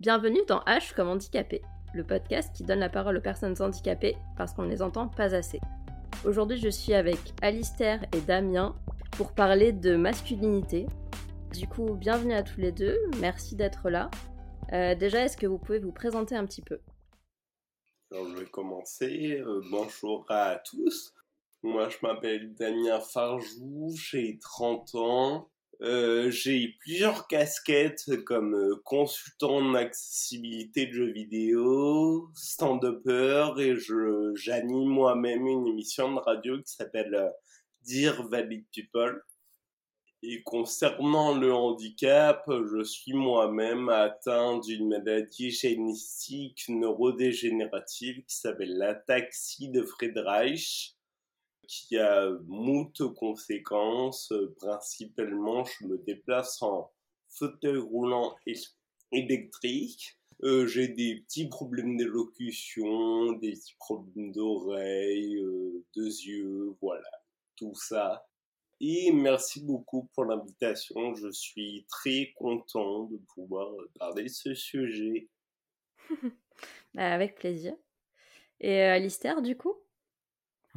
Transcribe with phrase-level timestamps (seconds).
[0.00, 1.60] Bienvenue dans H comme handicapé,
[1.92, 5.34] le podcast qui donne la parole aux personnes handicapées parce qu'on ne les entend pas
[5.34, 5.58] assez.
[6.24, 8.76] Aujourd'hui, je suis avec Alistair et Damien
[9.16, 10.86] pour parler de masculinité.
[11.52, 14.08] Du coup, bienvenue à tous les deux, merci d'être là.
[14.72, 16.78] Euh, déjà, est-ce que vous pouvez vous présenter un petit peu?
[18.12, 19.40] Alors, je vais commencer.
[19.40, 21.12] Euh, bonjour à tous.
[21.64, 25.50] Moi, je m'appelle Damien Farjou, j'ai 30 ans.
[25.80, 34.32] Euh, j'ai plusieurs casquettes comme euh, consultant en accessibilité de jeux vidéo, stand-upper et je
[34.34, 37.30] j'anime moi-même une émission de radio qui s'appelle euh,
[37.82, 39.22] Dear Valid People.
[40.24, 49.68] Et concernant le handicap, je suis moi-même atteint d'une maladie génétique neurodégénérative qui s'appelle l'ataxie
[49.68, 50.97] de Friedreich
[51.68, 54.32] qui a moult conséquences.
[54.56, 56.90] Principalement, je me déplace en
[57.28, 58.34] fauteuil roulant
[59.12, 60.18] électrique.
[60.44, 67.10] Euh, j'ai des petits problèmes d'élocution, des petits problèmes d'oreilles, euh, de yeux, voilà,
[67.56, 68.24] tout ça.
[68.80, 71.14] Et merci beaucoup pour l'invitation.
[71.16, 75.28] Je suis très content de pouvoir parler de ce sujet.
[76.94, 77.76] Bah, avec plaisir.
[78.60, 79.76] Et euh, Alistair, du coup?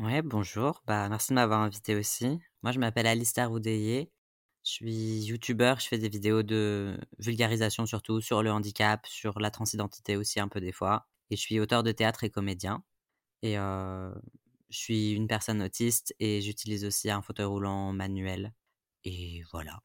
[0.01, 0.81] Ouais, bonjour.
[0.87, 2.39] Bah, merci de m'avoir invité aussi.
[2.63, 4.09] Moi, je m'appelle Alistair Oudeye.
[4.65, 9.51] Je suis youtubeur, je fais des vidéos de vulgarisation surtout sur le handicap, sur la
[9.51, 11.07] transidentité aussi un peu des fois.
[11.29, 12.83] Et je suis auteur de théâtre et comédien.
[13.43, 14.11] Et je
[14.69, 18.53] suis une personne autiste et j'utilise aussi un fauteuil roulant manuel.
[19.03, 19.81] Et voilà.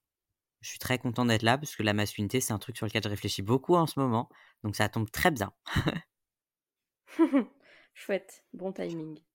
[0.63, 3.03] Je suis très content d'être là parce que la masculinité, c'est un truc sur lequel
[3.05, 4.31] je réfléchis beaucoup en ce moment.
[4.65, 5.53] Donc ça tombe très bien.
[7.95, 9.26] Chouette, bon timing.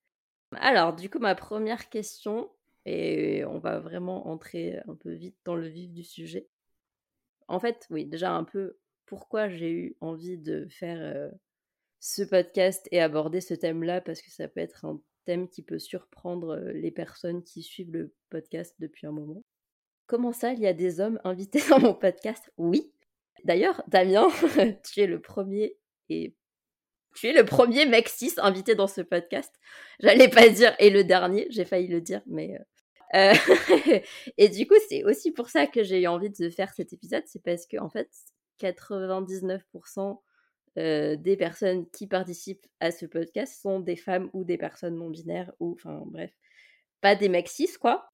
[0.55, 2.49] Alors, du coup, ma première question,
[2.85, 6.47] et on va vraiment entrer un peu vite dans le vif du sujet.
[7.47, 11.29] En fait, oui, déjà un peu pourquoi j'ai eu envie de faire euh,
[11.99, 15.79] ce podcast et aborder ce thème-là, parce que ça peut être un thème qui peut
[15.79, 19.43] surprendre euh, les personnes qui suivent le podcast depuis un moment.
[20.07, 22.51] Comment ça, il y a des hommes invités dans mon podcast?
[22.57, 22.91] Oui.
[23.43, 24.27] D'ailleurs, Damien,
[24.83, 25.77] tu es le premier
[26.09, 26.35] et
[27.15, 29.53] tu es le premier mec invité dans ce podcast.
[29.99, 32.55] J'allais pas dire et le dernier, j'ai failli le dire, mais.
[32.55, 32.63] Euh,
[33.33, 33.33] euh,
[34.37, 37.23] et du coup, c'est aussi pour ça que j'ai eu envie de faire cet épisode,
[37.25, 38.09] c'est parce que en fait,
[38.61, 40.19] 99%
[40.77, 45.09] euh, des personnes qui participent à ce podcast sont des femmes ou des personnes non
[45.09, 46.31] binaires ou, enfin bref,
[47.01, 48.09] pas des mecs cis quoi.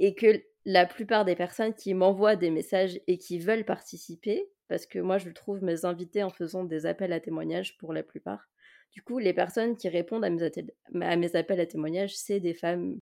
[0.00, 4.86] Et que la plupart des personnes qui m'envoient des messages et qui veulent participer, parce
[4.86, 8.48] que moi je trouve mes invités en faisant des appels à témoignages pour la plupart.
[8.92, 12.98] Du coup, les personnes qui répondent à mes, appels à témoignages, c'est des femmes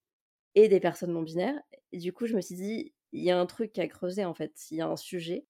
[0.55, 1.61] et des personnes non binaires.
[1.93, 4.53] Du coup, je me suis dit, il y a un truc à creuser en fait,
[4.71, 5.45] il y a un sujet.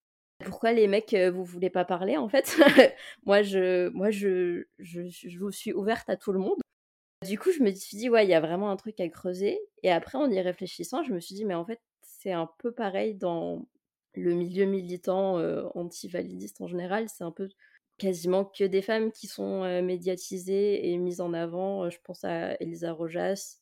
[0.45, 2.57] Pourquoi les mecs, euh, vous voulez pas parler en fait?
[3.25, 6.59] Moi, je, moi je, je, je suis ouverte à tout le monde.
[7.25, 9.61] Du coup, je me suis dit, ouais, il y a vraiment un truc à creuser.
[9.85, 11.81] Et après, en y réfléchissant, je me suis dit, mais en fait,
[12.23, 13.67] c'est un peu pareil dans
[14.15, 15.39] le milieu militant
[15.75, 17.49] anti-validiste en général, c'est un peu
[17.99, 21.89] quasiment que des femmes qui sont médiatisées et mises en avant.
[21.91, 23.59] Je pense à Elisa Rojas,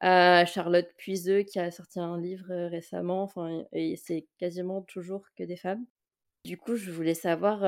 [0.00, 5.44] à Charlotte Puiseux qui a sorti un livre récemment, enfin, et c'est quasiment toujours que
[5.44, 5.86] des femmes.
[6.44, 7.60] Du coup, je voulais savoir,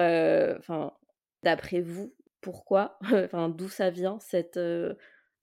[1.42, 2.98] d'après vous, pourquoi,
[3.56, 4.60] d'où ça vient cette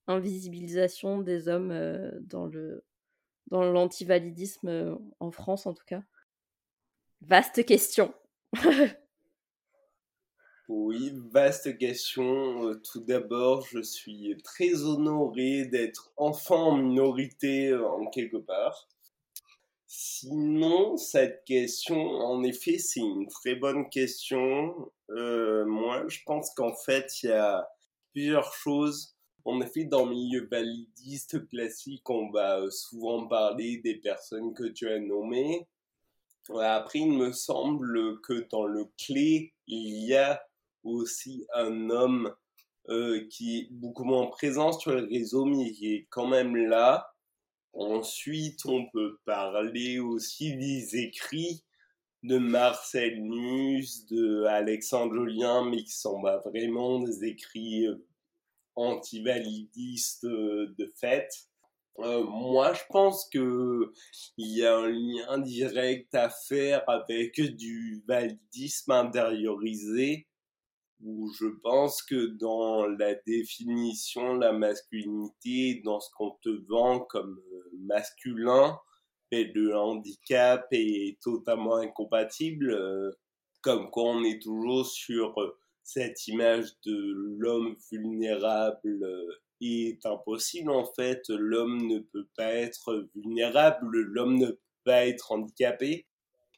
[0.07, 1.73] invisibilisation des hommes
[2.21, 2.83] dans le
[3.47, 6.03] dans l'antivalidisme en France en tout cas?
[7.21, 8.13] Vaste question.
[10.67, 12.67] oui, vaste question.
[12.67, 18.89] Euh, tout d'abord, je suis très honoré d'être enfant en minorité euh, en quelque part.
[19.87, 24.91] Sinon, cette question, en effet, c'est une très bonne question.
[25.11, 27.69] Euh, moi, je pense qu'en fait, il y a
[28.11, 29.12] plusieurs choses.
[29.45, 34.87] En effet, dans le milieu validiste classique, on va souvent parler des personnes que tu
[34.87, 35.67] as nommées.
[36.59, 40.41] Après, il me semble que dans le clé, il y a
[40.83, 42.33] aussi un homme
[42.89, 47.13] euh, qui est beaucoup moins présent sur les réseaux, mais qui est quand même là.
[47.73, 51.63] Ensuite, on peut parler aussi des écrits
[52.23, 57.87] de Marcel Nuss, de Alexandre Jolien, mais qui sont pas vraiment des écrits
[58.75, 61.29] anti-validistes euh, de fait.
[61.99, 63.91] Euh, moi, je pense que
[64.37, 70.27] il y a un lien direct à faire avec du validisme intériorisé,
[71.01, 77.39] où je pense que dans la définition la masculinité, dans ce qu'on te vend comme
[77.53, 78.79] euh, masculin,
[79.31, 82.77] et le handicap est totalement incompatible.
[83.61, 85.35] Comme quoi on est toujours sur
[85.83, 89.05] cette image de l'homme vulnérable
[89.61, 91.23] est impossible en fait.
[91.29, 96.05] L'homme ne peut pas être vulnérable, l'homme ne peut pas être handicapé.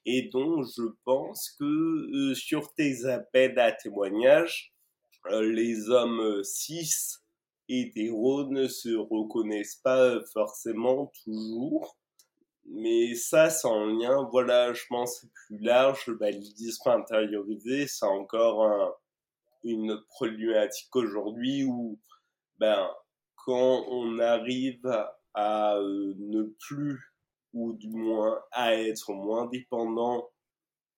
[0.06, 4.74] Et donc je pense que sur tes appels à témoignages,
[5.32, 7.18] les hommes cis
[7.68, 11.98] hétéros ne se reconnaissent pas forcément toujours.
[12.68, 18.06] Mais ça, c'est en lien, voilà, je pense c'est plus large, le validisme intériorisé, c'est
[18.06, 18.92] encore un,
[19.66, 22.00] une problématique aujourd'hui où,
[22.60, 22.90] ben,
[23.36, 24.88] quand on arrive
[25.34, 27.00] à euh, ne plus,
[27.54, 30.30] ou du moins à être moins dépendant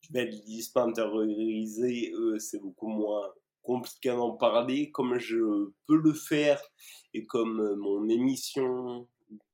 [0.01, 3.31] du validisme intériorisé, euh, c'est beaucoup moins
[3.63, 6.61] compliqué d'en parler, comme je peux le faire
[7.13, 9.07] et comme mon émission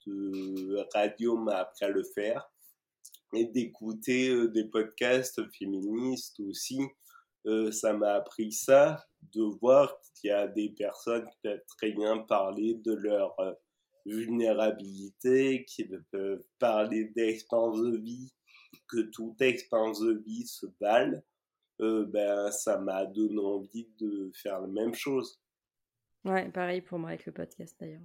[0.06, 2.50] de radio m'a appris à le faire,
[3.34, 6.80] et d'écouter euh, des podcasts féministes aussi.
[7.46, 11.92] Euh, ça m'a appris ça, de voir qu'il y a des personnes qui peuvent très
[11.92, 13.54] bien parler de leur euh,
[14.06, 18.34] vulnérabilité, qui peuvent parler d'expérience de vie,
[18.88, 21.22] que toute expérience de vie se valent
[21.82, 25.42] euh, ben, ça m'a donné envie de faire la même chose.
[26.24, 28.02] Ouais, pareil pour moi avec le podcast d'ailleurs.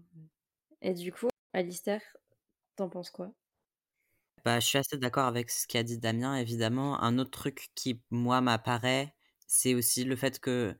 [0.82, 2.00] Et du coup, Alistair,
[2.76, 3.32] t'en penses quoi?
[4.44, 7.00] Bah, Je suis assez d'accord avec ce qu'a dit Damien, évidemment.
[7.00, 9.14] Un autre truc qui, moi, m'apparaît,
[9.48, 10.76] c'est aussi le fait que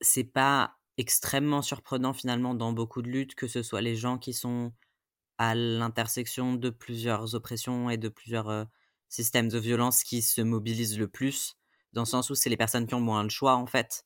[0.00, 4.32] c'est pas extrêmement surprenant finalement dans beaucoup de luttes que ce soit les gens qui
[4.32, 4.72] sont
[5.38, 8.66] à l'intersection de plusieurs oppressions et de plusieurs
[9.08, 11.56] systèmes de violence qui se mobilisent le plus
[11.94, 14.04] dans le sens où c'est les personnes qui ont moins le choix en fait.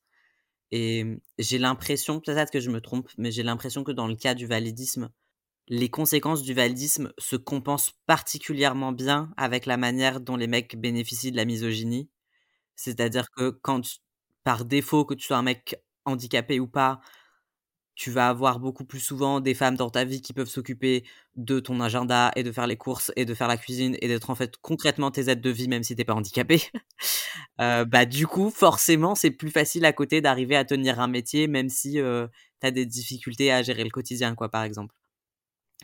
[0.70, 4.16] Et mmh, j'ai l'impression, peut-être que je me trompe, mais j'ai l'impression que dans le
[4.16, 5.10] cas du validisme,
[5.68, 11.32] les conséquences du validisme se compensent particulièrement bien avec la manière dont les mecs bénéficient
[11.32, 12.10] de la misogynie.
[12.78, 13.82] C'est-à-dire que quand,
[14.44, 15.76] par défaut, que tu sois un mec
[16.06, 17.00] handicapé ou pas,
[17.94, 21.04] tu vas avoir beaucoup plus souvent des femmes dans ta vie qui peuvent s'occuper
[21.34, 24.30] de ton agenda et de faire les courses et de faire la cuisine et d'être
[24.30, 26.62] en fait concrètement tes aides de vie même si t'es pas handicapé.
[27.60, 31.48] euh, bah du coup forcément c'est plus facile à côté d'arriver à tenir un métier
[31.48, 32.28] même si euh,
[32.60, 34.94] tu as des difficultés à gérer le quotidien quoi par exemple.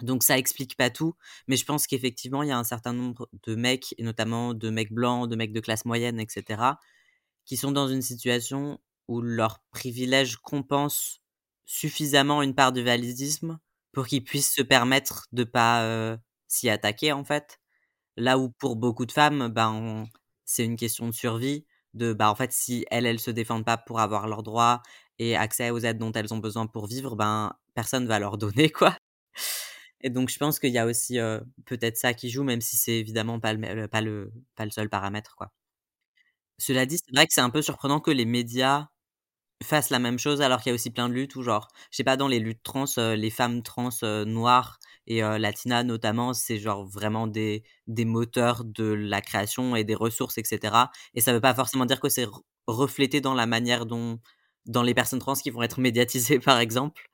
[0.02, 1.14] Donc ça explique pas tout,
[1.46, 4.70] mais je pense qu'effectivement il y a un certain nombre de mecs et notamment de
[4.70, 6.80] mecs blancs, de mecs de classe moyenne, etc.
[7.46, 11.20] qui sont dans une situation où leur privilège compense
[11.66, 13.58] suffisamment une part de validisme
[13.92, 16.18] pour qu'ils puissent se permettre de pas
[16.48, 17.60] s'y attaquer en fait.
[18.16, 20.06] Là où pour beaucoup de femmes, ben
[20.44, 21.66] c'est une question de survie.
[21.94, 24.82] De bah en fait si elles elles se défendent pas pour avoir leurs droits
[25.20, 28.70] et accès aux aides dont elles ont besoin pour vivre, ben personne va leur donner
[28.70, 28.96] quoi.
[30.04, 31.18] Et donc je pense qu'il y a aussi
[31.66, 34.88] peut-être ça qui joue, même si c'est évidemment pas le, pas le pas le seul
[34.90, 35.52] paramètre quoi.
[36.58, 38.88] Cela dit, c'est vrai que c'est un peu surprenant que les médias
[39.62, 41.96] fassent la même chose alors qu'il y a aussi plein de luttes où genre je
[41.98, 43.90] sais pas dans les luttes trans les femmes trans
[44.26, 49.94] noires et latinas notamment c'est genre vraiment des des moteurs de la création et des
[49.94, 50.76] ressources etc
[51.14, 52.26] et ça veut pas forcément dire que c'est
[52.66, 54.20] reflété dans la manière dont
[54.66, 57.08] dans les personnes trans qui vont être médiatisées par exemple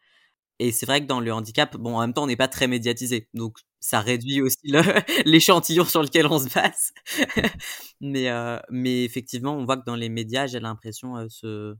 [0.60, 2.68] et c'est vrai que dans le handicap bon en même temps on n'est pas très
[2.68, 4.72] médiatisé donc ça réduit aussi
[5.24, 6.92] l'échantillon sur lequel on se base
[8.00, 8.28] mais
[8.70, 11.76] mais effectivement on voit que dans les médias j'ai l'impression ce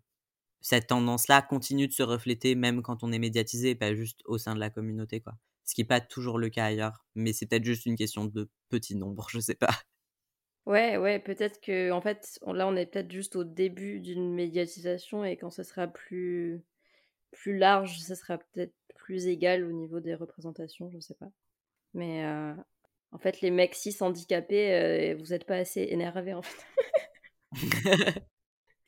[0.60, 4.54] cette tendance-là continue de se refléter même quand on est médiatisé, pas juste au sein
[4.54, 5.34] de la communauté, quoi.
[5.64, 8.50] Ce qui n'est pas toujours le cas ailleurs, mais c'est peut-être juste une question de
[8.68, 9.70] petit nombre, je sais pas.
[10.66, 15.24] Ouais, ouais, peut-être que en fait, là, on est peut-être juste au début d'une médiatisation
[15.24, 16.62] et quand ce sera plus
[17.32, 18.74] plus large, ça sera peut-être
[19.10, 21.32] plus égal au niveau des représentations, je sais pas.
[21.94, 22.54] Mais euh,
[23.10, 26.64] en fait, les mecs cis handicapés, euh, vous n'êtes pas assez énervés en fait.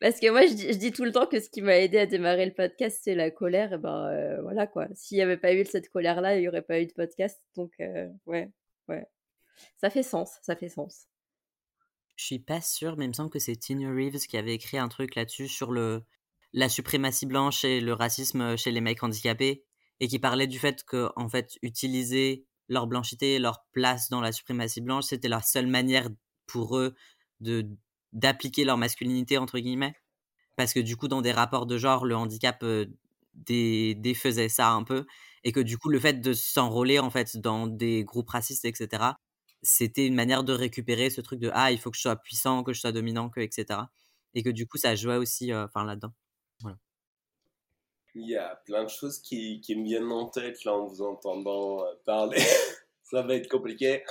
[0.01, 2.47] Parce que moi, je dis, tout le temps que ce qui m'a aidé à démarrer
[2.47, 3.73] le podcast, c'est la colère.
[3.73, 4.87] Et ben euh, voilà quoi.
[4.95, 7.43] S'il n'y avait pas eu cette colère-là, il n'y aurait pas eu de podcast.
[7.57, 7.73] Donc
[8.27, 8.49] ouais,
[8.87, 9.05] ouais.
[9.79, 11.09] Ça fait sens, ça fait sens.
[12.15, 14.79] Je suis pas sûre, mais il me semble que c'est Tina Reeves qui avait écrit
[14.79, 16.05] un truc là-dessus sur le
[16.53, 19.65] la suprématie blanche et le racisme chez les mecs handicapés
[20.03, 24.33] et qui parlait du fait que en fait utiliser leur blanchité, leur place dans la
[24.33, 26.09] suprématie blanche, c'était la seule manière
[26.47, 26.95] pour eux
[27.41, 27.69] de
[28.13, 29.95] d'appliquer leur masculinité entre guillemets?
[30.57, 32.65] Parce que du coup dans des rapports de genre le handicap
[33.35, 35.07] défaisait ça un peu
[35.45, 39.05] et que du coup le fait de s'enrôler en fait dans des groupes racistes etc
[39.63, 42.63] c'était une manière de récupérer ce truc de ah il faut que je sois puissant
[42.65, 43.81] que je sois dominant que etc
[44.35, 46.13] et que du coup ça jouait aussi enfin là-dedans
[48.15, 51.85] il y a plein de choses qui, me viennent en tête là en vous entendant
[52.05, 52.39] parler
[53.05, 54.03] ça va être compliqué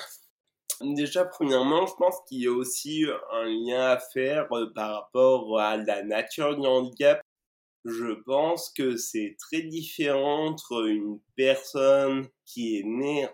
[0.83, 5.77] Déjà, premièrement, je pense qu'il y a aussi un lien à faire par rapport à
[5.77, 7.21] la nature du handicap.
[7.85, 13.27] Je pense que c'est très différent entre une personne qui est née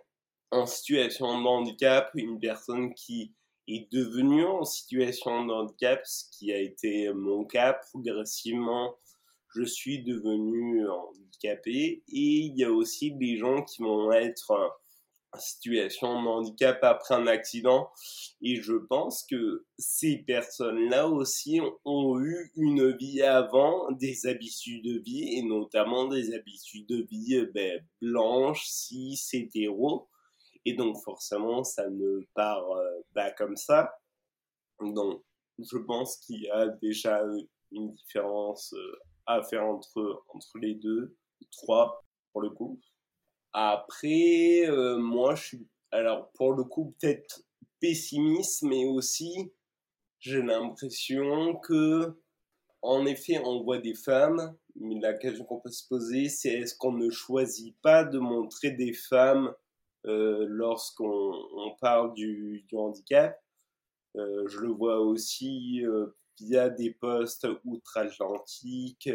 [0.51, 3.33] en situation de handicap, une personne qui
[3.67, 8.97] est devenue en situation de handicap, ce qui a été mon cas progressivement.
[9.55, 14.77] Je suis devenu handicapé et il y a aussi des gens qui vont être
[15.39, 17.89] situation de handicap après un accident.
[18.41, 24.99] Et je pense que ces personnes-là aussi ont, eu une vie avant, des habitudes de
[24.99, 30.07] vie, et notamment des habitudes de vie euh, ben, blanches, cis, hétéro.
[30.65, 33.91] Et donc forcément, ça ne part euh, pas comme ça.
[34.79, 35.23] Donc,
[35.59, 37.21] je pense qu'il y a déjà
[37.71, 41.15] une différence euh, à faire entre, entre les deux,
[41.51, 42.79] trois pour le coup.
[43.53, 47.43] Après, euh, moi, je suis, alors pour le coup, peut-être
[47.79, 49.51] pessimiste, mais aussi,
[50.19, 52.17] j'ai l'impression que,
[52.81, 56.75] en effet, on voit des femmes, mais la question qu'on peut se poser, c'est est-ce
[56.75, 59.53] qu'on ne choisit pas de montrer des femmes
[60.05, 63.39] euh, lorsqu'on on parle du, du handicap?
[64.15, 65.83] Euh, Je le vois aussi
[66.39, 69.09] via des postes outre-Atlantique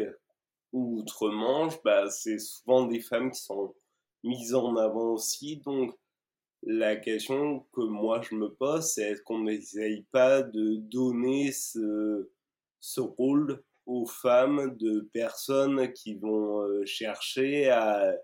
[0.71, 3.75] ou outre-Manche, bah, c'est souvent des femmes qui sont
[4.23, 5.57] mise en avant aussi.
[5.57, 5.95] Donc,
[6.63, 12.29] la question que moi je me pose, c'est qu'on n'essaye pas de donner ce,
[12.79, 18.15] ce rôle aux femmes de personnes qui vont euh, chercher à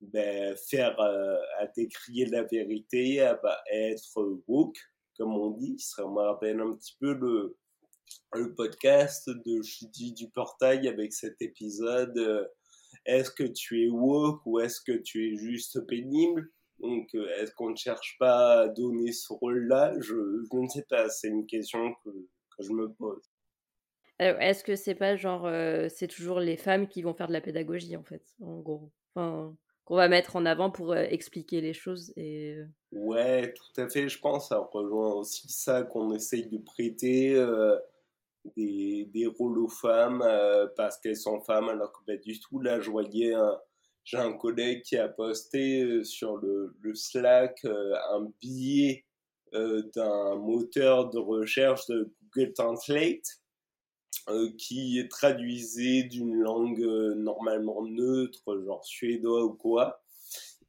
[0.00, 3.38] ben, faire, euh, à décrier la vérité, à,
[3.70, 4.78] être woke,
[5.18, 5.78] comme on dit.
[5.78, 7.58] Ça me rappelle un petit peu le,
[8.34, 12.44] le podcast de Judy du Portail avec cet épisode euh,
[13.06, 16.48] est-ce que tu es woke ou est-ce que tu es juste pénible?
[16.78, 19.94] Donc, euh, est-ce qu'on ne cherche pas à donner ce rôle-là?
[20.00, 22.10] Je, ne sais pas, c'est une question que,
[22.58, 23.22] je me pose.
[24.18, 27.40] est-ce que c'est pas genre, euh, c'est toujours les femmes qui vont faire de la
[27.40, 28.90] pédagogie en fait, en gros?
[29.14, 32.58] Enfin, qu'on va mettre en avant pour expliquer les choses et...
[32.92, 37.34] Ouais, tout à fait, je pense, ça rejoint aussi ça qu'on essaye de prêter
[38.56, 42.60] des, rôles aux femmes euh, parce qu'elles sont femmes, alors que pas du tout.
[42.60, 43.34] Là, je voyais
[44.04, 49.04] j'ai un collègue qui a posté euh, sur le, Slack euh, un billet
[49.52, 53.40] d'un moteur de recherche de Google Translate
[54.58, 60.00] qui traduisait d'une langue normalement neutre, genre suédois ou quoi.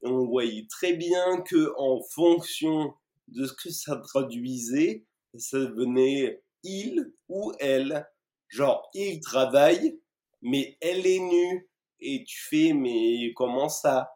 [0.02, 2.92] On voyait très bien que en fonction
[3.28, 8.08] de ce que ça traduisait, ça venait il ou elle.
[8.48, 10.00] Genre, il travaille,
[10.42, 11.70] mais elle est nue.
[12.00, 14.12] Et tu fais, mais comment ça?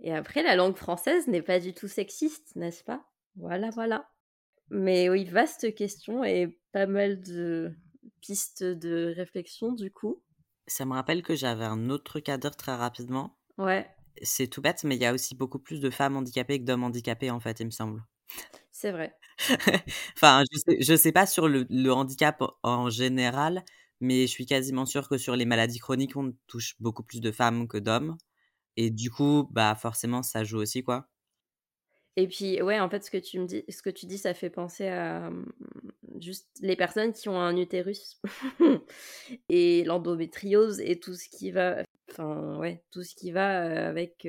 [0.00, 3.04] Et après, la langue française n'est pas du tout sexiste, n'est-ce pas?
[3.36, 4.10] Voilà, voilà.
[4.70, 7.72] Mais oui, vaste question et pas mal de
[8.20, 10.22] pistes de réflexion du coup.
[10.66, 13.38] Ça me rappelle que j'avais un autre cadre très rapidement.
[13.58, 13.88] Ouais.
[14.22, 16.84] C'est tout bête, mais il y a aussi beaucoup plus de femmes handicapées que d'hommes
[16.84, 18.02] handicapés, en fait, il me semble.
[18.70, 19.14] C'est vrai.
[20.16, 23.64] enfin, je sais, je sais pas sur le, handicap en général,
[24.00, 27.30] mais je suis quasiment sûre que sur les maladies chroniques, on touche beaucoup plus de
[27.30, 28.16] femmes que d'hommes.
[28.76, 31.08] Et du coup, bah forcément, ça joue aussi, quoi.
[32.16, 34.34] Et puis, ouais, en fait, ce que tu me dis, ce que tu dis, ça
[34.34, 35.46] fait penser à mmh,
[36.20, 38.20] juste les personnes qui ont un utérus
[39.48, 44.28] et l'endométriose et tout ce qui va, enfin, ouais, tout ce qui va avec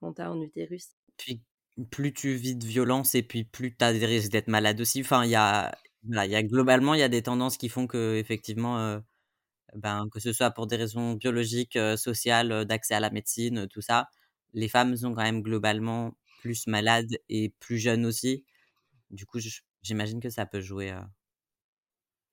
[0.00, 0.90] quand tu as un utérus.
[1.16, 1.42] Puis
[1.90, 5.00] plus tu vis de violence et puis plus tu as des risques d'être malade aussi.
[5.00, 5.76] Enfin, il y a,
[6.08, 9.00] y a globalement, il y a des tendances qui font que effectivement, euh,
[9.76, 13.68] ben, que ce soit pour des raisons biologiques, euh, sociales, euh, d'accès à la médecine,
[13.68, 14.08] tout ça,
[14.54, 18.44] les femmes sont quand même globalement plus malades et plus jeunes aussi.
[19.10, 19.38] Du coup,
[19.82, 20.94] j'imagine que ça peut jouer.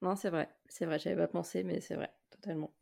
[0.01, 2.73] Non, c'est vrai, c'est vrai, j'avais pas pensé, mais c'est vrai, totalement.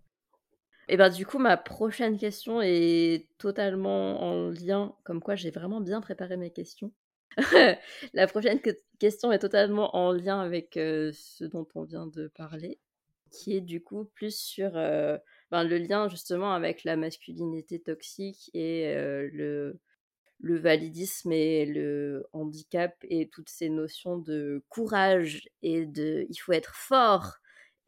[0.91, 5.81] Et ben du coup, ma prochaine question est totalement en lien, comme quoi j'ai vraiment
[5.81, 6.91] bien préparé mes questions.
[8.13, 8.59] la prochaine
[8.97, 12.79] question est totalement en lien avec euh, ce dont on vient de parler,
[13.29, 15.19] qui est du coup plus sur euh,
[15.51, 19.79] ben, le lien justement avec la masculinité toxique et euh, le,
[20.39, 26.53] le validisme et le handicap et toutes ces notions de courage et de il faut
[26.53, 27.35] être fort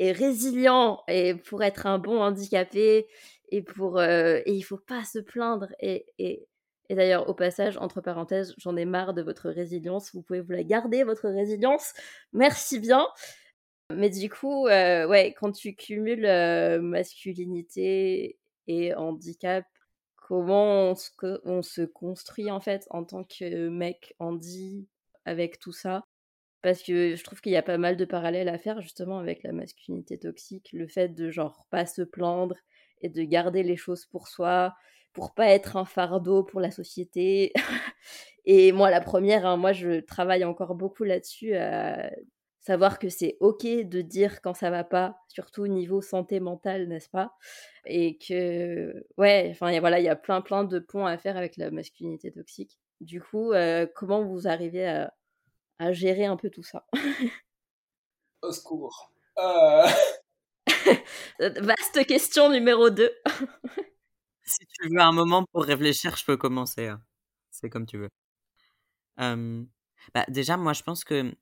[0.02, 3.08] et résilient et pour être un bon handicapé
[3.50, 6.48] et pour euh, et il faut pas se plaindre et, et,
[6.90, 10.12] et d'ailleurs au passage entre parenthèses j'en ai marre de votre résilience.
[10.16, 11.94] Vous pouvez vous la garder votre résilience.
[12.34, 13.06] Merci bien.
[13.94, 19.66] Mais du coup euh, ouais quand tu cumules euh, masculinité et handicap
[20.16, 21.12] comment on se,
[21.44, 24.88] on se, construit en fait en tant que mec handi
[25.26, 26.06] avec tout ça?
[26.62, 29.44] Parce que je trouve qu'il y a pas mal de parallèles à faire justement avec
[29.44, 30.70] la masculinité toxique.
[30.74, 32.56] Le fait de genre pas se plaindre
[33.02, 34.76] et de garder les choses pour soi,
[35.14, 37.52] pour pas être un fardeau pour la société.
[38.46, 42.12] et moi, la première, hein, moi je travaille encore beaucoup là-dessus, à
[42.62, 46.88] savoir que c'est ok de dire quand ça va pas, surtout au niveau santé mentale,
[46.88, 47.34] n'est-ce pas?
[47.86, 51.58] Et que, ouais, enfin voilà, il y a plein plein de ponts à faire avec
[51.58, 52.80] la masculinité toxique.
[53.02, 55.12] Du coup, euh, comment vous arrivez à,
[55.82, 56.86] à gérer un peu tout ça.
[58.44, 59.12] Au secours.
[59.40, 59.88] Euh.
[61.40, 63.12] Vaste question numéro 2.
[64.44, 66.88] si tu veux un moment pour réfléchir, je peux commencer.
[66.88, 67.02] Hein.
[67.50, 68.10] C'est comme tu veux.
[69.18, 71.34] bah, déjà, moi, je pense que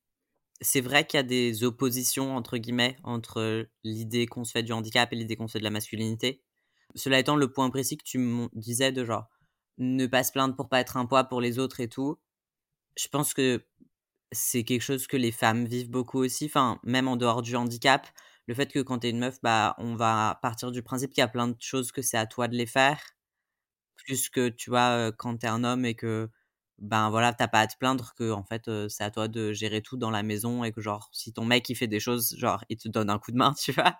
[0.61, 4.71] c'est vrai qu'il y a des oppositions, entre guillemets, entre l'idée qu'on se fait du
[4.71, 6.41] handicap et l'idée qu'on se fait de la masculinité.
[6.95, 9.27] Cela étant, le point précis que tu me disais de genre
[9.77, 12.19] ne pas se plaindre pour pas être un poids pour les autres et tout,
[12.97, 13.65] je pense que
[14.31, 18.07] c'est quelque chose que les femmes vivent beaucoup aussi, enfin, même en dehors du handicap.
[18.47, 21.23] Le fait que quand t'es une meuf, bah, on va partir du principe qu'il y
[21.23, 22.99] a plein de choses que c'est à toi de les faire.
[23.97, 26.29] Plus que, tu vois, quand t'es un homme et que,
[26.79, 29.81] ben voilà, t'as pas à te plaindre que, en fait, c'est à toi de gérer
[29.81, 32.63] tout dans la maison et que, genre, si ton mec, il fait des choses, genre,
[32.69, 33.97] il te donne un coup de main, tu vois?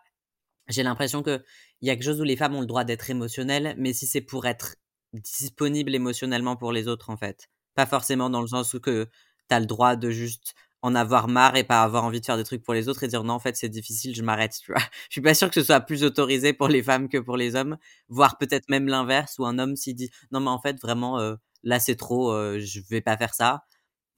[0.70, 1.44] J'ai l'impression qu'il
[1.82, 4.22] y a quelque chose où les femmes ont le droit d'être émotionnelles, mais si c'est
[4.22, 4.76] pour être
[5.14, 7.50] disponible émotionnellement pour les autres, en fait.
[7.76, 9.10] Pas forcément dans le sens où que
[9.50, 12.44] t'as le droit de juste en avoir marre et pas avoir envie de faire des
[12.46, 14.82] trucs pour les autres et dire non en fait c'est difficile je m'arrête tu vois?
[15.10, 17.56] Je suis pas sûr que ce soit plus autorisé pour les femmes que pour les
[17.56, 17.78] hommes
[18.08, 21.36] voire peut-être même l'inverse où un homme s'il dit non mais en fait vraiment euh,
[21.64, 23.64] là c'est trop euh, je vais pas faire ça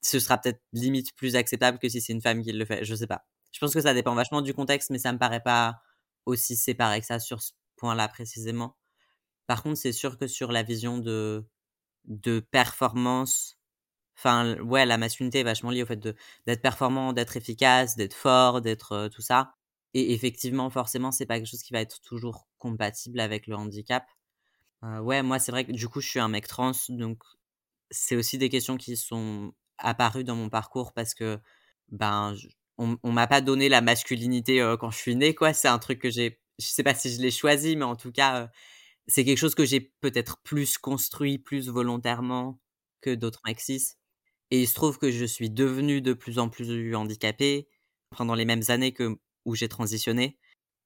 [0.02, 2.94] ce sera peut-être limite plus acceptable que si c'est une femme qui le fait je
[2.94, 3.24] sais pas.
[3.52, 5.80] Je pense que ça dépend vachement du contexte mais ça me paraît pas
[6.26, 8.76] aussi séparé que ça sur ce point là précisément.
[9.46, 11.44] Par contre c'est sûr que sur la vision de
[12.06, 13.58] de performance
[14.22, 15.98] Enfin, ouais, la masculinité est vachement liée au fait
[16.46, 19.54] d'être performant, d'être efficace, d'être fort, d'être tout ça.
[19.94, 24.04] Et effectivement, forcément, c'est pas quelque chose qui va être toujours compatible avec le handicap.
[24.82, 27.22] ouais, moi, c'est vrai que du coup, je suis un mec trans, donc
[27.90, 31.40] c'est aussi des questions qui sont apparues dans mon parcours parce que,
[31.90, 32.34] ben,
[32.78, 35.54] on, on m'a pas donné la masculinité quand je suis né, quoi.
[35.54, 38.12] C'est un truc que j'ai, je sais pas si je l'ai choisi, mais en tout
[38.12, 38.50] cas,
[39.08, 42.60] c'est quelque chose que j'ai peut-être plus construit, plus volontairement
[43.02, 43.94] que d'autres mecs cis.
[44.52, 47.68] Et il se trouve que je suis devenu de plus en plus handicapé
[48.14, 50.38] pendant les mêmes années que où j'ai transitionné.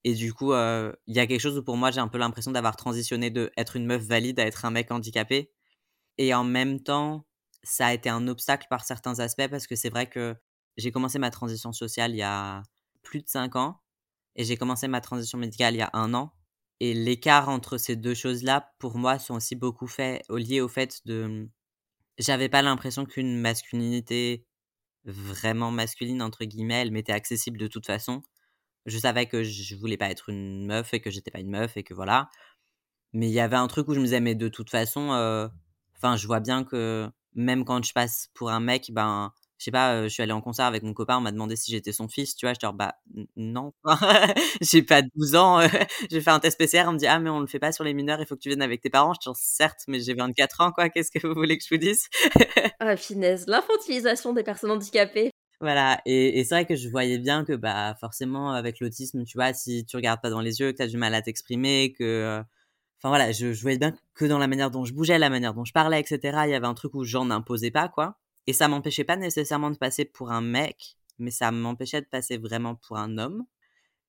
[0.05, 2.53] Et du coup, il y a quelque chose où pour moi, j'ai un peu l'impression
[2.53, 5.51] d'avoir transitionné de être une meuf valide à être un mec handicapé.
[6.17, 7.27] Et en même temps,
[7.65, 10.37] ça a été un obstacle par certains aspects parce que c'est vrai que
[10.77, 12.63] j'ai commencé ma transition sociale il y a
[13.03, 13.81] plus de 5 ans
[14.37, 16.33] et j'ai commencé ma transition médicale il y a un an.
[16.79, 21.01] Et l'écart entre ces deux choses-là, pour moi, sont aussi beaucoup faits, liés au fait
[21.05, 21.49] de
[22.19, 24.47] j'avais pas l'impression qu'une masculinité
[25.05, 28.23] vraiment masculine, entre guillemets, elle m'était accessible de toute façon.
[28.87, 31.77] Je savais que je voulais pas être une meuf et que j'étais pas une meuf
[31.77, 32.31] et que voilà.
[33.13, 35.11] Mais il y avait un truc où je me disais, mais de toute façon,
[35.97, 39.71] enfin, je vois bien que même quand je passe pour un mec, ben, je sais
[39.71, 42.09] pas, je suis allé en concert avec mon copain, on m'a demandé si j'étais son
[42.09, 42.97] fils, tu vois, je dis bah
[43.37, 43.73] non,
[44.61, 45.61] j'ai pas 12 ans,
[46.11, 47.85] j'ai fait un test PCR, on me dit ah mais on le fait pas sur
[47.85, 50.15] les mineurs, il faut que tu viennes avec tes parents, je dis certes, mais j'ai
[50.15, 52.09] 24 ans quoi, qu'est-ce que vous voulez que je vous dise?
[52.81, 55.31] Ah finesse, l'infantilisation des personnes handicapées.
[55.61, 59.39] Voilà, et, et c'est vrai que je voyais bien que bah forcément avec l'autisme, tu
[59.39, 61.95] vois, si tu regardes pas dans les yeux, que tu as du mal à t'exprimer,
[61.99, 62.43] que
[63.01, 65.55] enfin voilà, je, je voyais bien que dans la manière dont je bougeais, la manière
[65.55, 68.19] dont je parlais, etc., il y avait un truc où j'en imposais pas quoi.
[68.47, 72.39] Et ça m'empêchait pas nécessairement de passer pour un mec, mais ça m'empêchait de passer
[72.39, 73.45] vraiment pour un homme.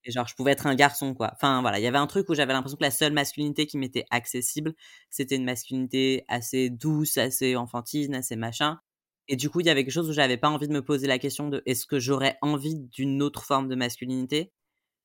[0.03, 1.31] Et genre, je pouvais être un garçon, quoi.
[1.33, 3.77] Enfin, voilà, il y avait un truc où j'avais l'impression que la seule masculinité qui
[3.77, 4.73] m'était accessible,
[5.09, 8.79] c'était une masculinité assez douce, assez enfantine, assez machin.
[9.27, 11.07] Et du coup, il y avait quelque chose où j'avais pas envie de me poser
[11.07, 14.53] la question de est-ce que j'aurais envie d'une autre forme de masculinité?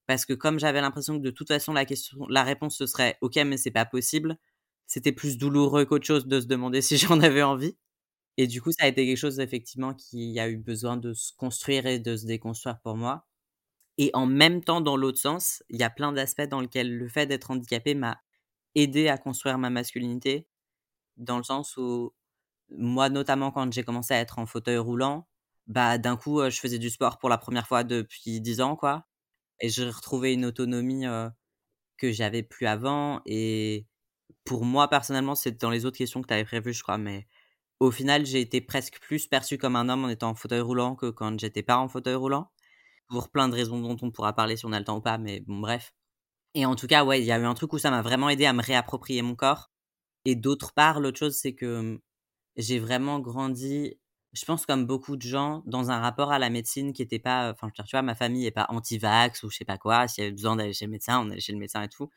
[0.07, 3.18] Parce que comme j'avais l'impression que de toute façon, la, question, la réponse ce serait
[3.23, 4.38] ok, mais c'est pas possible,
[4.87, 7.77] c'était plus douloureux qu'autre chose de se demander si j'en avais envie.
[8.38, 11.33] Et du coup, ça a été quelque chose effectivement qui a eu besoin de se
[11.37, 13.27] construire et de se déconstruire pour moi.
[13.99, 17.09] Et en même temps, dans l'autre sens, il y a plein d'aspects dans lesquels le
[17.09, 18.21] fait d'être handicapé m'a
[18.75, 20.47] aidé à construire ma masculinité,
[21.18, 22.14] dans le sens où
[22.71, 25.29] moi, notamment quand j'ai commencé à être en fauteuil roulant,
[25.68, 29.07] bah d'un coup, je faisais du sport pour la première fois depuis dix ans, quoi.
[29.61, 31.07] Et j'ai retrouvé une autonomie
[31.99, 33.23] que j'avais plus avant.
[33.27, 33.87] Et
[34.45, 37.27] pour moi, personnellement, c'est dans les autres questions que tu avais prévues, je crois, mais
[37.87, 40.95] au final, j'ai été presque plus perçu comme un homme en étant en fauteuil roulant
[40.97, 42.51] que quand j'étais pas en fauteuil roulant.
[43.09, 45.18] Pour plein de raisons dont on pourra parler si on a le temps ou pas,
[45.18, 45.95] mais bon, bref.
[46.55, 48.31] Et en tout cas, ouais, il y a eu un truc où ça m'a vraiment
[48.31, 49.71] aidé à me réapproprier mon corps.
[50.25, 52.01] Et d'autre part, l'autre chose, c'est que
[52.57, 53.99] j'ai vraiment grandi
[54.33, 57.51] je pense comme beaucoup de gens, dans un rapport à la médecine qui était pas,
[57.53, 60.09] enfin, tu vois, ma famille est pas anti-vax ou je sais pas quoi.
[60.09, 62.11] S'il y avait besoin d'aller chez le médecin, on allait chez le médecin et tout.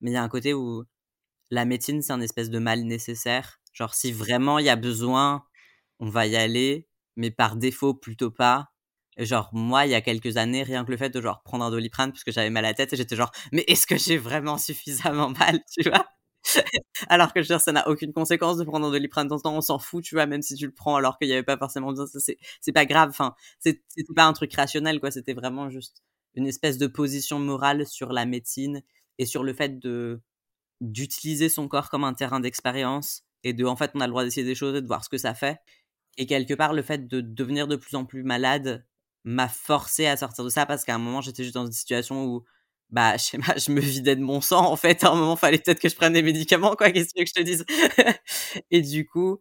[0.00, 0.84] Mais il y a un côté où
[1.50, 3.57] la médecine, c'est un espèce de mal nécessaire.
[3.72, 5.44] Genre, si vraiment il y a besoin,
[6.00, 8.70] on va y aller, mais par défaut, plutôt pas.
[9.18, 11.70] genre, moi, il y a quelques années, rien que le fait de genre prendre un
[11.70, 14.58] doliprane parce que j'avais mal à la tête, j'étais genre, mais est-ce que j'ai vraiment
[14.58, 16.06] suffisamment mal, tu vois
[17.08, 19.36] alors que je veux dire, ça n'a aucune conséquence de prendre un doliprane de temps
[19.36, 21.34] en temps, on s'en fout, tu vois, même si tu le prends alors qu'il n'y
[21.34, 22.06] avait pas forcément besoin,
[22.60, 23.82] c'est pas grave, enfin, c'était
[24.14, 26.02] pas un truc rationnel, quoi, c'était vraiment juste
[26.34, 28.82] une espèce de position morale sur la médecine
[29.18, 30.20] et sur le fait de
[30.80, 34.24] d'utiliser son corps comme un terrain d'expérience et de, en fait, on a le droit
[34.24, 35.58] d'essayer des choses et de voir ce que ça fait.
[36.16, 38.84] Et quelque part, le fait de devenir de plus en plus malade
[39.24, 42.24] m'a forcé à sortir de ça parce qu'à un moment, j'étais juste dans une situation
[42.24, 42.44] où
[42.90, 45.04] bah, je sais pas, je me vidais de mon sang, en fait.
[45.04, 46.90] À un moment, fallait peut-être que je prenne des médicaments, quoi.
[46.90, 47.64] Qu'est-ce que je te dise?
[48.70, 49.38] et du coup,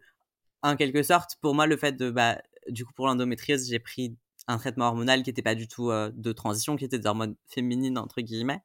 [0.64, 4.16] en quelque sorte, pour moi, le fait de, bah, du coup, pour l'endométriose, j'ai pris
[4.48, 7.36] un traitement hormonal qui n'était pas du tout euh, de transition, qui était des hormones
[7.48, 8.62] féminines, entre guillemets.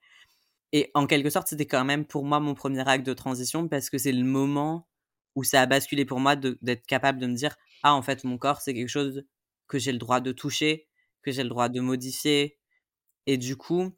[0.72, 3.90] Et en quelque sorte, c'était quand même pour moi mon premier acte de transition parce
[3.90, 4.88] que c'est le moment
[5.34, 8.38] où ça a basculé pour moi d'être capable de me dire, ah, en fait, mon
[8.38, 9.24] corps, c'est quelque chose
[9.68, 10.88] que j'ai le droit de toucher,
[11.22, 12.58] que j'ai le droit de modifier.
[13.26, 13.92] Et du coup,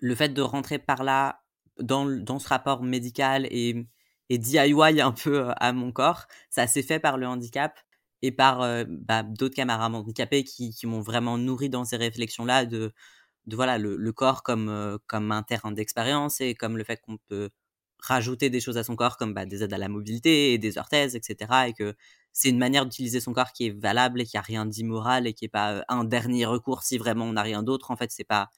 [0.00, 1.42] le fait de rentrer par là
[1.80, 3.86] dans, dans ce rapport médical et,
[4.30, 7.78] et DIY un peu à mon corps, ça s'est fait par le handicap
[8.22, 12.92] et par bah, d'autres camarades handicapés qui, qui m'ont vraiment nourri dans ces réflexions-là de,
[13.46, 17.50] de voilà le, corps comme, comme un terrain d'expérience et comme le fait qu'on peut
[18.00, 20.78] rajouter des choses à son corps comme bah, des aides à la mobilité et des
[20.78, 21.68] orthèses, etc.
[21.68, 21.94] Et que
[22.32, 25.34] c'est une manière d'utiliser son corps qui est valable et qui a rien d'immoral et
[25.34, 27.90] qui est pas un dernier recours si vraiment on n'a rien d'autre.
[27.90, 28.48] En fait, c'est pas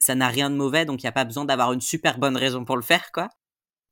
[0.00, 2.36] ça n'a rien de mauvais, donc il n'y a pas besoin d'avoir une super bonne
[2.36, 3.30] raison pour le faire, quoi.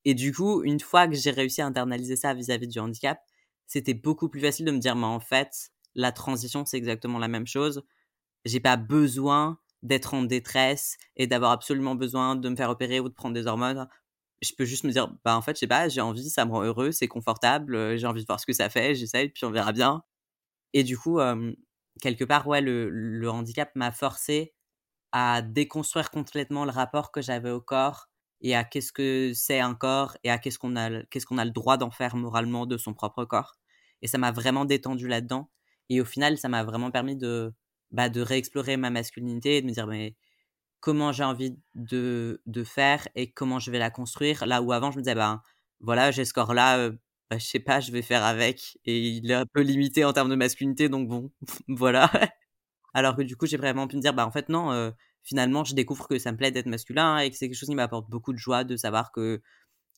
[0.05, 3.19] Et du coup, une fois que j'ai réussi à internaliser ça vis-à-vis du handicap,
[3.67, 7.29] c'était beaucoup plus facile de me dire, mais en fait, la transition, c'est exactement la
[7.29, 7.83] même chose.
[8.45, 13.09] J'ai pas besoin d'être en détresse et d'avoir absolument besoin de me faire opérer ou
[13.09, 13.89] de prendre des hormones.
[14.43, 16.53] Je peux juste me dire, bah en fait, je sais pas, j'ai envie, ça me
[16.53, 19.45] rend heureux, c'est confortable, euh, j'ai envie de voir ce que ça fait, j'essaye, puis
[19.47, 20.03] on verra bien.
[20.75, 21.19] Et du coup,
[22.01, 24.55] quelque part, ouais, le, le handicap m'a forcé
[25.13, 28.09] à déconstruire complètement le rapport que j'avais au corps
[28.43, 31.45] et à qu'est-ce que c'est un corps et à qu'est-ce qu'on a, qu'est-ce qu'on a
[31.45, 33.55] le droit d'en faire moralement de son propre corps.
[34.03, 35.51] Et ça m'a vraiment détendu là-dedans.
[35.91, 37.55] Et au final, ça m'a vraiment permis de,
[37.93, 40.17] bah, de réexplorer ma masculinité et de me dire, mais
[40.81, 44.47] comment j'ai envie de, de faire et comment je vais la construire.
[44.47, 45.43] Là où avant, je me disais, ben
[45.81, 46.93] voilà, j'ai ce corps-là, euh,
[47.31, 48.79] bah, je sais pas, je vais faire avec.
[48.85, 51.31] Et il est un peu limité en termes de masculinité, donc bon,
[51.69, 52.11] voilà.
[52.95, 54.91] Alors que du coup, j'ai vraiment pu me dire, bah en fait, non, euh,
[55.23, 57.75] finalement, je découvre que ça me plaît d'être masculin et que c'est quelque chose qui
[57.75, 59.43] m'apporte beaucoup de joie de savoir que,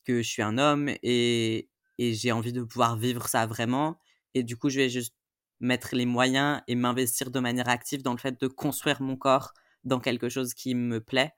[0.05, 3.99] que je suis un homme et, et j'ai envie de pouvoir vivre ça vraiment.
[4.33, 5.15] Et du coup, je vais juste
[5.59, 9.53] mettre les moyens et m'investir de manière active dans le fait de construire mon corps
[9.83, 11.33] dans quelque chose qui me plaît.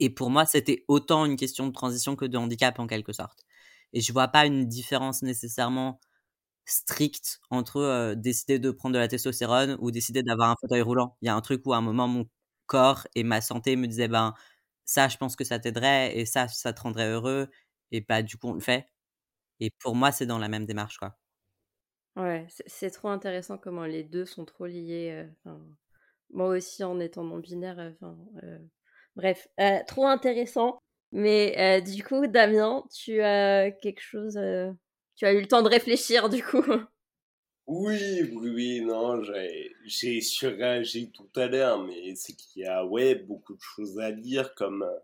[0.00, 3.40] Et pour moi, c'était autant une question de transition que de handicap en quelque sorte.
[3.92, 6.00] Et je vois pas une différence nécessairement
[6.66, 11.16] strict entre décider de prendre de la testostérone ou décider d'avoir un fauteuil roulant.
[11.22, 12.28] Il y a un truc où à un moment mon
[12.66, 14.34] corps et ma santé me disaient ben
[14.86, 17.48] ça je pense que ça t'aiderait et ça ça te rendrait heureux
[17.92, 18.88] et bah du coup on le fait.
[19.60, 21.18] Et pour moi c'est dans la même démarche quoi.
[22.16, 25.28] Ouais, c'est trop intéressant comment les deux sont trop liés.
[26.32, 27.92] Moi aussi en étant non binaire.
[29.16, 29.48] bref,
[29.86, 30.78] trop intéressant.
[31.12, 34.38] Mais du coup, Damien, tu as quelque chose
[35.16, 36.64] tu as eu le temps de réfléchir du coup?
[37.68, 39.22] Oui, oui, oui, non,
[39.84, 44.10] j'ai surréagi tout à l'heure, mais c'est qu'il y a ouais, beaucoup de choses à
[44.10, 44.98] dire, comme euh,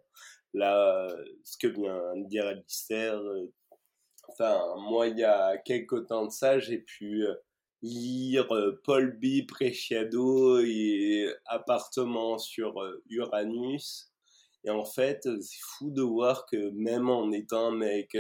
[0.55, 1.09] là,
[1.45, 3.15] ce que vient de dire Alistair.
[3.15, 3.53] Euh,
[4.29, 4.61] enfin,
[4.91, 7.35] moi, il y a quelques temps de ça, j'ai pu euh,
[7.83, 8.49] lire
[8.85, 9.47] Paul B.
[9.47, 12.75] Preciado et Appartement sur
[13.09, 14.13] Uranus.
[14.65, 18.17] Et en fait, c'est fou de voir que même en étant mec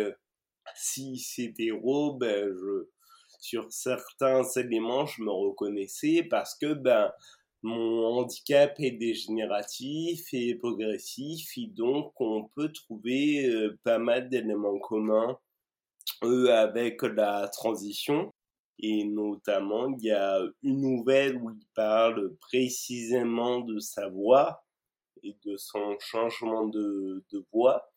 [0.74, 2.86] si héros, ben, je,
[3.40, 7.10] sur certains éléments, je me reconnaissais parce que ben,
[7.62, 14.78] mon handicap est dégénératif et progressif, et donc on peut trouver euh, pas mal d'éléments
[14.78, 15.38] communs
[16.24, 18.32] euh, avec la transition.
[18.80, 24.64] Et notamment, il y a une nouvelle où il parle précisément de sa voix
[25.22, 27.90] et de son changement de, voix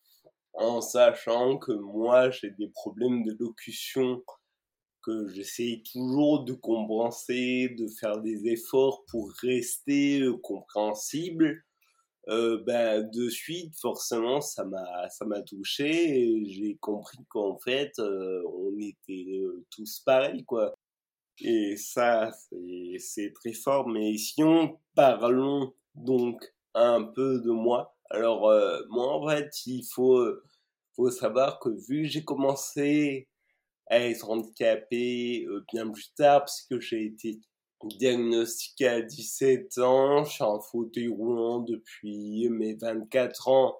[0.54, 4.24] en sachant que moi j'ai des problèmes de locution
[5.04, 11.64] que j'essaie toujours de compenser, de faire des efforts pour rester euh, compréhensible.
[12.32, 18.42] Euh, ben de suite forcément ça m'a ça m'a touché j'ai compris qu'en fait euh,
[18.48, 20.74] on était tous pareils quoi
[21.40, 22.32] Et ça,
[23.00, 23.88] c'est très fort.
[23.88, 29.84] Mais si on parlons donc un peu de moi, alors euh, moi en fait, il
[29.84, 30.26] faut,
[30.96, 33.28] faut savoir que vu que j'ai commencé
[33.88, 37.40] à être handicapé euh, bien plus tard, parce que j'ai été
[37.88, 43.76] diagnostiqué à 17 ans, je suis en fauteuil roulant depuis mes 24 ans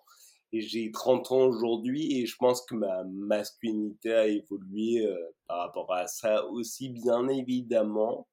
[0.54, 5.16] et j'ai 30 ans aujourd'hui et je pense que ma masculinité a évolué euh,
[5.48, 8.28] par rapport à ça aussi bien évidemment.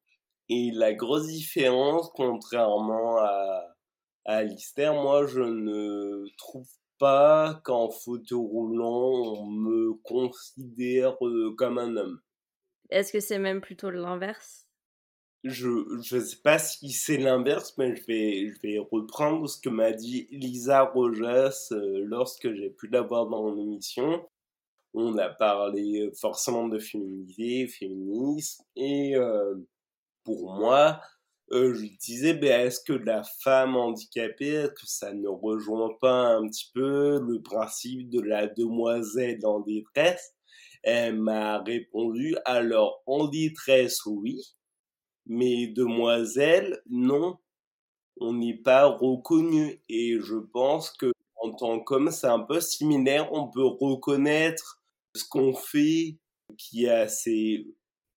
[0.48, 3.62] Et la grosse différence, contrairement à,
[4.24, 11.78] à Alistair, moi je ne trouve pas qu'en fauteuil roulant on me considère euh, comme
[11.78, 12.20] un homme.
[12.90, 14.67] Est-ce que c'est même plutôt l'inverse?
[15.44, 15.68] Je
[16.02, 19.92] je sais pas si c'est l'inverse, mais je vais je vais reprendre ce que m'a
[19.92, 24.28] dit Lisa Rojas euh, lorsque j'ai pu l'avoir dans mon émission.
[24.94, 29.54] On a parlé euh, forcément de féminité, féminisme, et euh,
[30.24, 31.00] pour moi,
[31.50, 36.48] je disais, ben, est-ce que la femme handicapée, est-ce que ça ne rejoint pas un
[36.48, 40.34] petit peu le principe de la demoiselle en détresse?
[40.82, 44.42] Elle m'a répondu, alors en détresse, oui,
[45.28, 47.38] mais demoiselle, non,
[48.20, 49.82] on n'est pas reconnu.
[49.88, 53.32] Et je pense que en tant qu'homme, c'est un peu similaire.
[53.32, 54.82] On peut reconnaître
[55.14, 56.18] ce qu'on fait
[56.56, 57.66] qui est assez